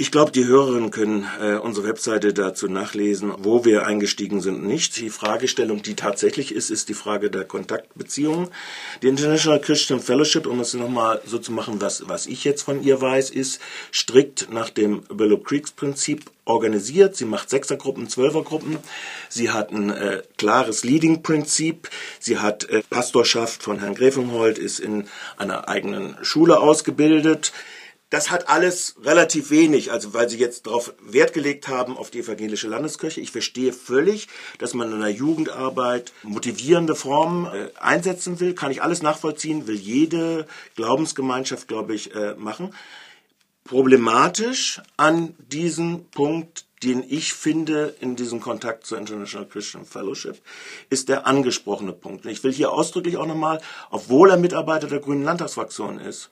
Ich 0.01 0.13
glaube, 0.13 0.31
die 0.31 0.45
Hörerinnen 0.45 0.93
können 0.93 1.27
äh, 1.41 1.57
unsere 1.57 1.89
Webseite 1.89 2.33
dazu 2.33 2.69
nachlesen, 2.69 3.33
wo 3.39 3.65
wir 3.65 3.85
eingestiegen 3.85 4.41
sind 4.41 4.61
und 4.61 4.67
nicht. 4.69 4.97
Die 4.99 5.11
Fragestellung, 5.11 5.83
die 5.83 5.97
tatsächlich 5.97 6.55
ist, 6.55 6.71
ist 6.71 6.89
die 6.89 6.95
Frage 6.95 7.33
der 7.33 7.43
Kontaktbeziehungen. 7.43 8.47
Die 9.03 9.09
International 9.09 9.61
Christian 9.61 9.99
Fellowship, 9.99 10.47
um 10.47 10.61
es 10.61 10.73
nochmal 10.75 11.21
so 11.27 11.39
zu 11.39 11.51
machen, 11.51 11.81
was, 11.81 12.09
was 12.09 12.27
ich 12.27 12.45
jetzt 12.45 12.63
von 12.63 12.81
ihr 12.81 13.01
weiß, 13.01 13.31
ist 13.31 13.61
strikt 13.93 14.53
nach 14.53 14.71
dem 14.71 15.03
Willow 15.09 15.39
Creeks 15.39 15.73
Prinzip 15.73 16.31
organisiert. 16.45 17.17
Sie 17.17 17.25
macht 17.25 17.51
Sechsergruppen, 17.51 18.09
Zwölfergruppen. 18.09 18.79
Sie 19.29 19.51
hat 19.51 19.73
ein 19.73 19.91
äh, 19.91 20.23
klares 20.37 20.85
Leading-Prinzip. 20.85 21.91
Sie 22.21 22.39
hat 22.39 22.71
äh, 22.71 22.83
Pastorschaft 22.89 23.65
von 23.65 23.81
Herrn 23.81 23.97
Gräfenhold, 23.97 24.59
ist 24.59 24.79
in 24.79 25.09
einer 25.39 25.69
eigenen 25.69 26.17
Schule 26.23 26.61
ausgebildet 26.61 27.53
das 28.11 28.31
hat 28.31 28.49
alles 28.49 28.97
relativ 29.03 29.51
wenig, 29.51 29.93
also 29.93 30.15
weil 30.15 30.29
sie 30.31 30.39
jetzt 30.39 30.67
darauf 30.67 30.95
Wert 31.01 31.35
gelegt 31.35 31.69
haben 31.69 31.97
auf 31.97 32.11
die 32.11 32.21
evangelische 32.21 32.69
Landeskirche. 32.69 33.21
Ich 33.21 33.33
verstehe 33.33 33.73
völlig, 33.73 34.29
dass 34.59 34.73
man 34.73 34.91
in 34.91 35.01
der 35.01 35.11
Jugendarbeit 35.11 36.13
motivierende 36.23 36.95
Formen 36.95 37.47
äh, 37.47 37.71
einsetzen 37.79 38.41
will. 38.41 38.55
Kann 38.55 38.71
ich 38.71 38.83
alles 38.83 39.03
nachvollziehen, 39.03 39.67
will 39.67 39.77
jede 39.77 40.47
Glaubensgemeinschaft, 40.75 41.69
glaube 41.69 41.95
ich, 41.95 42.15
äh, 42.15 42.35
machen. 42.35 42.75
Problematisch 43.65 44.81
an 44.97 45.35
diesem 45.39 46.07
Punkt, 46.07 46.65
den 46.83 47.05
ich 47.07 47.35
finde 47.35 47.95
in 48.01 48.17
diesem 48.17 48.41
Kontakt 48.41 48.87
zur 48.87 48.97
International 48.97 49.47
Christian 49.47 49.85
Fellowship, 49.85 50.41
ist 50.89 51.11
der 51.11 51.27
angesprochene 51.27 51.93
Punkt. 51.93 52.25
Ich 52.25 52.43
will 52.43 52.53
hier 52.53 52.73
ausdrücklich 52.73 53.19
auch 53.19 53.27
nochmal, 53.27 53.61
obwohl 53.91 54.31
er 54.31 54.39
Mitarbeiter 54.39 54.87
der 54.87 55.01
Grünen 55.01 55.25
Landtagsfraktion 55.25 55.99
ist, 55.99 56.31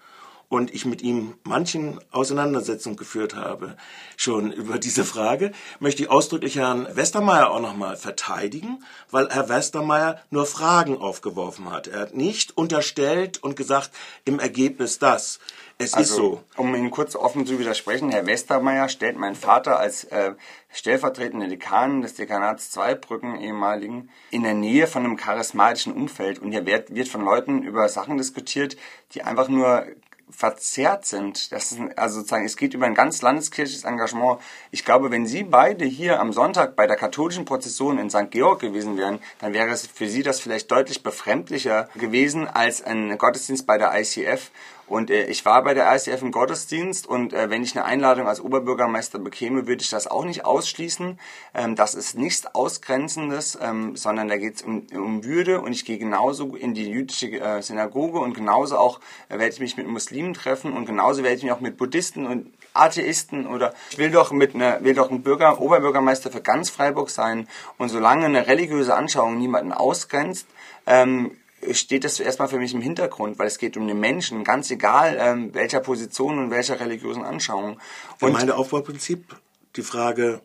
und 0.49 0.75
ich 0.75 0.87
mit 0.87 1.03
ihm 1.03 1.35
manchen 1.43 1.99
Auseinandersetzungen 2.13 2.97
geführt 2.97 3.35
habe, 3.35 3.77
schon 4.17 4.53
über 4.53 4.79
diese 4.79 5.05
Frage, 5.05 5.53
möchte 5.81 6.03
ich 6.03 6.11
ausdrücklich 6.11 6.57
Herrn 6.57 6.87
Westermeier 6.95 7.51
auch 7.51 7.61
nochmal 7.61 7.97
verteidigen, 7.97 8.85
weil 9.11 9.29
Herr 9.31 9.49
Westermeier 9.49 10.21
nur 10.31 10.47
Fragen 10.47 10.99
aufgeworfen 10.99 11.71
hat. 11.71 11.89
Er 11.89 12.01
hat 12.01 12.15
nicht 12.15 12.57
unterstellt 12.57 13.43
und 13.43 13.57
gesagt, 13.57 13.91
im 14.25 14.39
Ergebnis 14.39 14.99
das. 14.99 15.39
Es 15.79 15.93
also, 15.93 16.11
ist 16.11 16.17
so. 16.17 16.43
Um 16.57 16.75
Ihnen 16.75 16.91
kurz 16.91 17.15
offen 17.17 17.45
zu 17.45 17.59
widersprechen, 17.59 18.11
Herr 18.11 18.27
Westermeier 18.27 18.89
stellt 18.89 19.19
meinen 19.19 19.35
Vater 19.35 19.79
als 19.79 20.05
äh, 20.05 20.33
stellvertretender 20.73 21.49
Dekan 21.49 22.01
des 22.01 22.15
Dekanats 22.15 22.71
Zweibrücken 22.71 23.39
ehemaligen 23.39 24.09
in 24.31 24.43
der 24.43 24.55
Nähe 24.55 24.87
von 24.87 25.05
einem 25.05 25.17
charismatischen 25.17 25.93
Umfeld 25.93 26.39
und 26.39 26.53
hier 26.53 26.65
wird, 26.65 26.95
wird 26.95 27.09
von 27.09 27.23
Leuten 27.23 27.63
über 27.63 27.91
Sachen 27.91 28.17
diskutiert, 28.17 28.79
die 29.13 29.23
einfach 29.23 29.49
nur 29.49 29.87
verzerrt 30.31 31.07
sind. 31.07 31.53
Das 31.53 31.73
ist 31.73 31.81
also 31.97 32.17
sozusagen, 32.17 32.45
es 32.45 32.57
geht 32.57 32.75
über 32.75 32.87
ein 32.87 32.95
ganz 32.95 33.23
landeskirchliches 33.23 33.85
Engagement. 33.85 34.41
Ich 34.71 34.85
glaube, 34.85 35.11
wenn 35.11 35.27
Sie 35.27 35.45
beide 35.45 35.85
hier 35.85 36.21
am 36.21 36.33
Sonntag 36.33 36.75
bei 36.77 36.87
der 36.87 36.97
katholischen 36.97 37.45
Prozession 37.45 37.99
in 37.99 38.11
St. 38.11 38.31
Georg 38.31 38.61
gewesen 38.61 38.97
wären, 38.97 39.21
dann 39.39 39.53
wäre 39.53 39.71
es 39.71 39.87
für 39.87 40.09
Sie 40.09 40.23
das 40.23 40.41
vielleicht 40.41 40.71
deutlich 40.71 41.03
befremdlicher 41.03 41.89
gewesen 41.95 42.49
als 42.49 42.83
ein 42.83 43.17
Gottesdienst 43.19 43.67
bei 43.67 43.79
der 43.79 43.99
ICF. 43.99 44.51
Und 44.87 45.11
äh, 45.11 45.27
ich 45.27 45.45
war 45.45 45.65
bei 45.65 45.75
der 45.75 45.93
ICF 45.95 46.23
im 46.23 46.31
Gottesdienst 46.31 47.07
und 47.07 47.33
äh, 47.33 47.51
wenn 47.51 47.63
ich 47.63 47.77
eine 47.77 47.85
Einladung 47.85 48.29
als 48.29 48.41
Oberbürgermeister 48.41 49.19
bekäme, 49.19 49.67
würde 49.67 49.83
ich 49.83 49.91
das 49.91 50.07
auch 50.07 50.25
nicht 50.25 50.45
ausschließen. 50.45 51.19
Ähm, 51.55 51.75
das 51.75 51.95
ist 51.95 52.17
nichts 52.17 52.47
Ausgrenzendes, 52.55 53.59
ähm, 53.61 53.97
sondern 53.97 54.29
da 54.29 54.37
geht 54.37 54.57
es 54.57 54.63
um, 54.63 54.87
um 54.95 55.25
Würde 55.25 55.61
und 55.61 55.73
ich 55.73 55.85
gehe 55.85 55.99
genauso 55.99 56.55
in 56.55 56.75
die 56.75 56.89
jüdische 56.89 57.27
äh, 57.27 57.63
Synagoge 57.63 58.21
und 58.21 58.35
genauso 58.35 58.79
auch 58.79 59.01
äh, 59.29 59.39
werde 59.39 59.53
ich 59.53 59.61
mich 59.61 59.77
mit 59.77 59.89
Muslimen 59.89 60.35
treffen 60.35 60.73
und 60.73 60.87
genauso 60.87 61.25
werde 61.25 61.37
ich 61.37 61.43
mich 61.43 61.53
auch 61.53 61.61
mit 61.61 61.77
Buddhisten 61.77 62.27
und 62.27 62.53
Atheisten 62.73 63.47
oder 63.47 63.75
ich 63.91 63.99
will 63.99 64.11
doch 64.11 64.31
mit 64.31 64.55
einer, 64.55 64.85
will 64.85 64.95
doch 64.95 65.11
ein 65.11 65.23
Bürger, 65.23 65.61
Oberbürgermeister 65.61 66.31
für 66.31 66.43
ganz 66.43 66.71
Freiburg 66.71 67.11
sein 67.11 67.49
und 67.79 67.89
solange 67.89 68.27
eine 68.27 68.47
religiöse 68.47 68.95
Anschauung 68.95 69.39
niemanden 69.39 69.73
ausgrenzt, 69.73 70.47
ähm, 70.87 71.33
steht 71.73 72.05
das 72.05 72.17
zuerst 72.17 72.39
mal 72.39 72.49
für 72.49 72.59
mich 72.59 72.75
im 72.75 72.81
Hintergrund, 72.81 73.39
weil 73.39 73.47
es 73.47 73.59
geht 73.59 73.77
um 73.77 73.87
den 73.87 73.99
Menschen, 74.01 74.45
ganz 74.45 74.71
egal 74.71 75.17
ähm, 75.19 75.55
welcher 75.55 75.81
Position 75.81 76.39
und 76.39 76.51
welcher 76.51 76.81
religiösen 76.81 77.25
Anschauung. 77.25 77.79
Und 78.21 78.33
mein 78.33 78.51
Aufbauprinzip, 78.51 79.37
die 79.77 79.83
Frage 79.83 80.41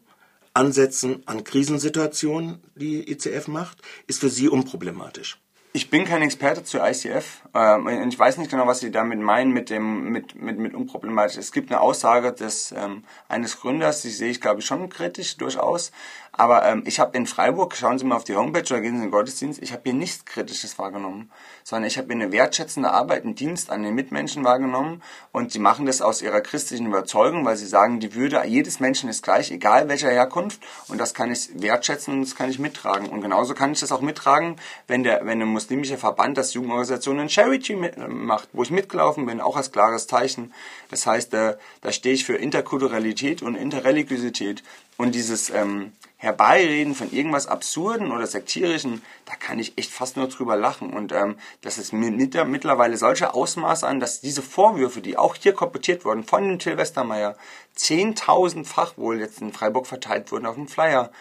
Ansetzen 0.54 1.24
an 1.28 1.44
Krisensituationen, 1.44 2.62
die 2.76 3.10
ICF 3.10 3.48
macht, 3.48 3.82
ist 4.08 4.20
für 4.20 4.30
Sie 4.30 4.50
unproblematisch. 4.50 5.40
Ich 5.74 5.90
bin 5.90 6.04
kein 6.04 6.22
Experte 6.22 6.64
zur 6.64 6.86
ICF 6.86 7.42
ähm, 7.54 8.08
ich 8.08 8.18
weiß 8.18 8.38
nicht 8.38 8.50
genau, 8.50 8.66
was 8.68 8.80
Sie 8.80 8.92
damit 8.92 9.20
meinen 9.20 9.52
mit 9.52 9.70
dem 9.70 10.10
mit 10.10 10.42
mit 10.42 10.58
mit 10.58 10.74
unproblematisch. 10.74 11.38
Es 11.38 11.52
gibt 11.52 11.70
eine 11.70 11.82
Aussage 11.82 12.32
des 12.32 12.72
ähm, 12.72 13.04
eines 13.28 13.60
Gründers, 13.60 14.02
die 14.02 14.10
sehe 14.10 14.30
ich 14.30 14.40
glaube 14.40 14.62
ich 14.62 14.66
schon 14.66 14.88
kritisch 14.88 15.36
durchaus, 15.38 15.92
aber 16.32 16.66
ähm, 16.66 16.84
ich 16.86 17.00
habe 17.02 17.18
in 17.18 17.26
Freiburg, 17.26 17.76
schauen 17.76 18.00
Sie 18.00 18.06
mal 18.06 18.16
auf 18.16 18.24
die 18.24 18.38
Homepage 18.38 18.62
oder 18.62 18.80
gehen 18.80 18.94
Sie 18.94 18.98
in 18.98 19.02
den 19.02 19.12
Gottesdienst, 19.12 19.62
ich 19.62 19.74
habe 19.74 19.82
hier 19.84 19.94
nichts 19.94 20.24
Kritisches 20.24 20.80
wahrgenommen, 20.80 21.30
sondern 21.66 21.88
ich 21.88 21.98
habe 21.98 22.08
hier 22.08 22.16
eine 22.16 22.32
wertschätzende 22.32 22.92
Arbeit, 22.92 23.26
einen 23.26 23.36
Dienst 23.36 23.70
an 23.70 23.84
den 23.84 23.96
Mitmenschen 23.96 24.46
wahrgenommen 24.46 25.04
und 25.34 25.52
sie 25.52 25.60
machen 25.60 25.86
das 25.86 26.02
aus 26.02 26.22
ihrer 26.22 26.40
christlichen 26.40 26.88
Überzeugung, 26.88 27.44
weil 27.44 27.58
sie 27.58 27.68
sagen, 27.68 28.00
die 28.00 28.16
Würde 28.16 28.42
jedes 28.46 28.80
Menschen 28.80 29.10
ist 29.10 29.24
gleich, 29.24 29.52
egal 29.52 29.90
welcher 29.90 30.10
Herkunft 30.10 30.62
und 30.88 31.00
das 31.00 31.14
kann 31.14 31.32
ich 31.32 31.50
wertschätzen 31.62 32.14
und 32.14 32.22
das 32.22 32.36
kann 32.36 32.50
ich 32.50 32.60
mittragen. 32.60 33.10
Und 33.10 33.22
genauso 33.22 33.54
kann 33.54 33.74
ich 33.74 33.82
das 33.82 33.92
auch 33.92 34.02
mittragen, 34.02 34.56
wenn, 34.88 35.04
der, 35.04 35.26
wenn 35.26 35.42
eine 35.42 35.46
muslimischer 35.62 35.97
Verband, 35.97 36.38
das 36.38 36.56
Jugendorganisationen 36.56 37.30
Charity 37.30 37.76
macht, 38.08 38.50
wo 38.52 38.63
ich 38.63 38.71
mitgelaufen 38.71 39.28
bin, 39.28 39.39
auch 39.39 39.56
als 39.56 39.71
klares 39.71 40.08
Zeichen. 40.08 40.54
Das 40.89 41.06
heißt, 41.06 41.32
da, 41.34 41.56
da 41.82 41.91
stehe 41.91 42.15
ich 42.15 42.26
für 42.26 42.36
Interkulturalität 42.36 43.43
und 43.43 43.56
Interreligiosität. 43.56 44.63
Und 44.97 45.13
dieses 45.13 45.52
ähm, 45.52 45.93
Herbeireden 46.17 46.95
von 46.95 47.12
irgendwas 47.12 47.47
Absurden 47.47 48.12
oder 48.12 48.26
Sektierischen, 48.26 49.04
da 49.26 49.36
kann 49.36 49.60
ich 49.60 49.78
echt 49.78 49.91
fast 49.91 50.17
nur 50.17 50.28
drüber 50.28 50.56
lachen. 50.56 50.93
Und 50.93 51.12
ähm, 51.12 51.36
das 51.62 51.78
ist 51.78 51.93
mit, 51.93 52.36
mittlerweile 52.47 52.97
solche 52.97 53.34
Ausmaße 53.36 53.88
an, 53.88 54.00
dass 54.00 54.21
diese 54.21 54.41
Vorwürfe, 54.41 55.02
die 55.02 55.17
auch 55.17 55.36
hier 55.36 55.54
koppetiert 55.54 56.06
wurden 56.06 56.24
von 56.24 56.47
dem 56.47 56.60
Till 56.60 56.78
Westermeier, 56.78 57.36
10.000-fach 57.78 58.97
wohl 58.97 59.19
jetzt 59.19 59.41
in 59.41 59.54
Freiburg 59.54 59.86
verteilt 59.86 60.32
wurden 60.32 60.47
auf 60.47 60.56
dem 60.56 60.67
Flyer, 60.67 61.12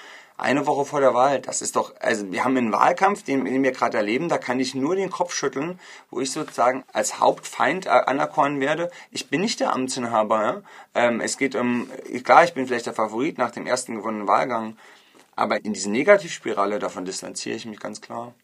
eine 0.40 0.66
Woche 0.66 0.84
vor 0.84 1.00
der 1.00 1.14
Wahl. 1.14 1.40
Das 1.40 1.62
ist 1.62 1.76
doch, 1.76 1.94
also 2.00 2.30
wir 2.32 2.44
haben 2.44 2.56
einen 2.56 2.72
Wahlkampf, 2.72 3.22
den, 3.22 3.44
den 3.44 3.62
wir 3.62 3.72
gerade 3.72 3.96
erleben, 3.96 4.28
da 4.28 4.38
kann 4.38 4.60
ich 4.60 4.74
nur 4.74 4.96
den 4.96 5.10
Kopf 5.10 5.34
schütteln, 5.34 5.78
wo 6.10 6.20
ich 6.20 6.32
sozusagen 6.32 6.84
als 6.92 7.20
Hauptfeind 7.20 7.86
anerkannt 7.86 8.60
werde. 8.60 8.90
Ich 9.10 9.28
bin 9.28 9.40
nicht 9.40 9.60
der 9.60 9.72
Amtsinhaber. 9.72 10.42
Ja? 10.42 10.62
Ähm, 10.94 11.20
es 11.20 11.38
geht 11.38 11.54
um, 11.54 11.88
klar, 12.24 12.44
ich 12.44 12.54
bin 12.54 12.66
vielleicht 12.66 12.86
der 12.86 12.94
Favorit 12.94 13.38
nach 13.38 13.50
dem 13.50 13.66
ersten 13.66 13.96
gewonnenen 13.96 14.26
Wahlgang, 14.26 14.76
aber 15.36 15.64
in 15.64 15.72
diese 15.72 15.90
Negativspirale, 15.90 16.78
davon 16.78 17.04
distanziere 17.04 17.56
ich 17.56 17.66
mich 17.66 17.80
ganz 17.80 18.00
klar. 18.00 18.34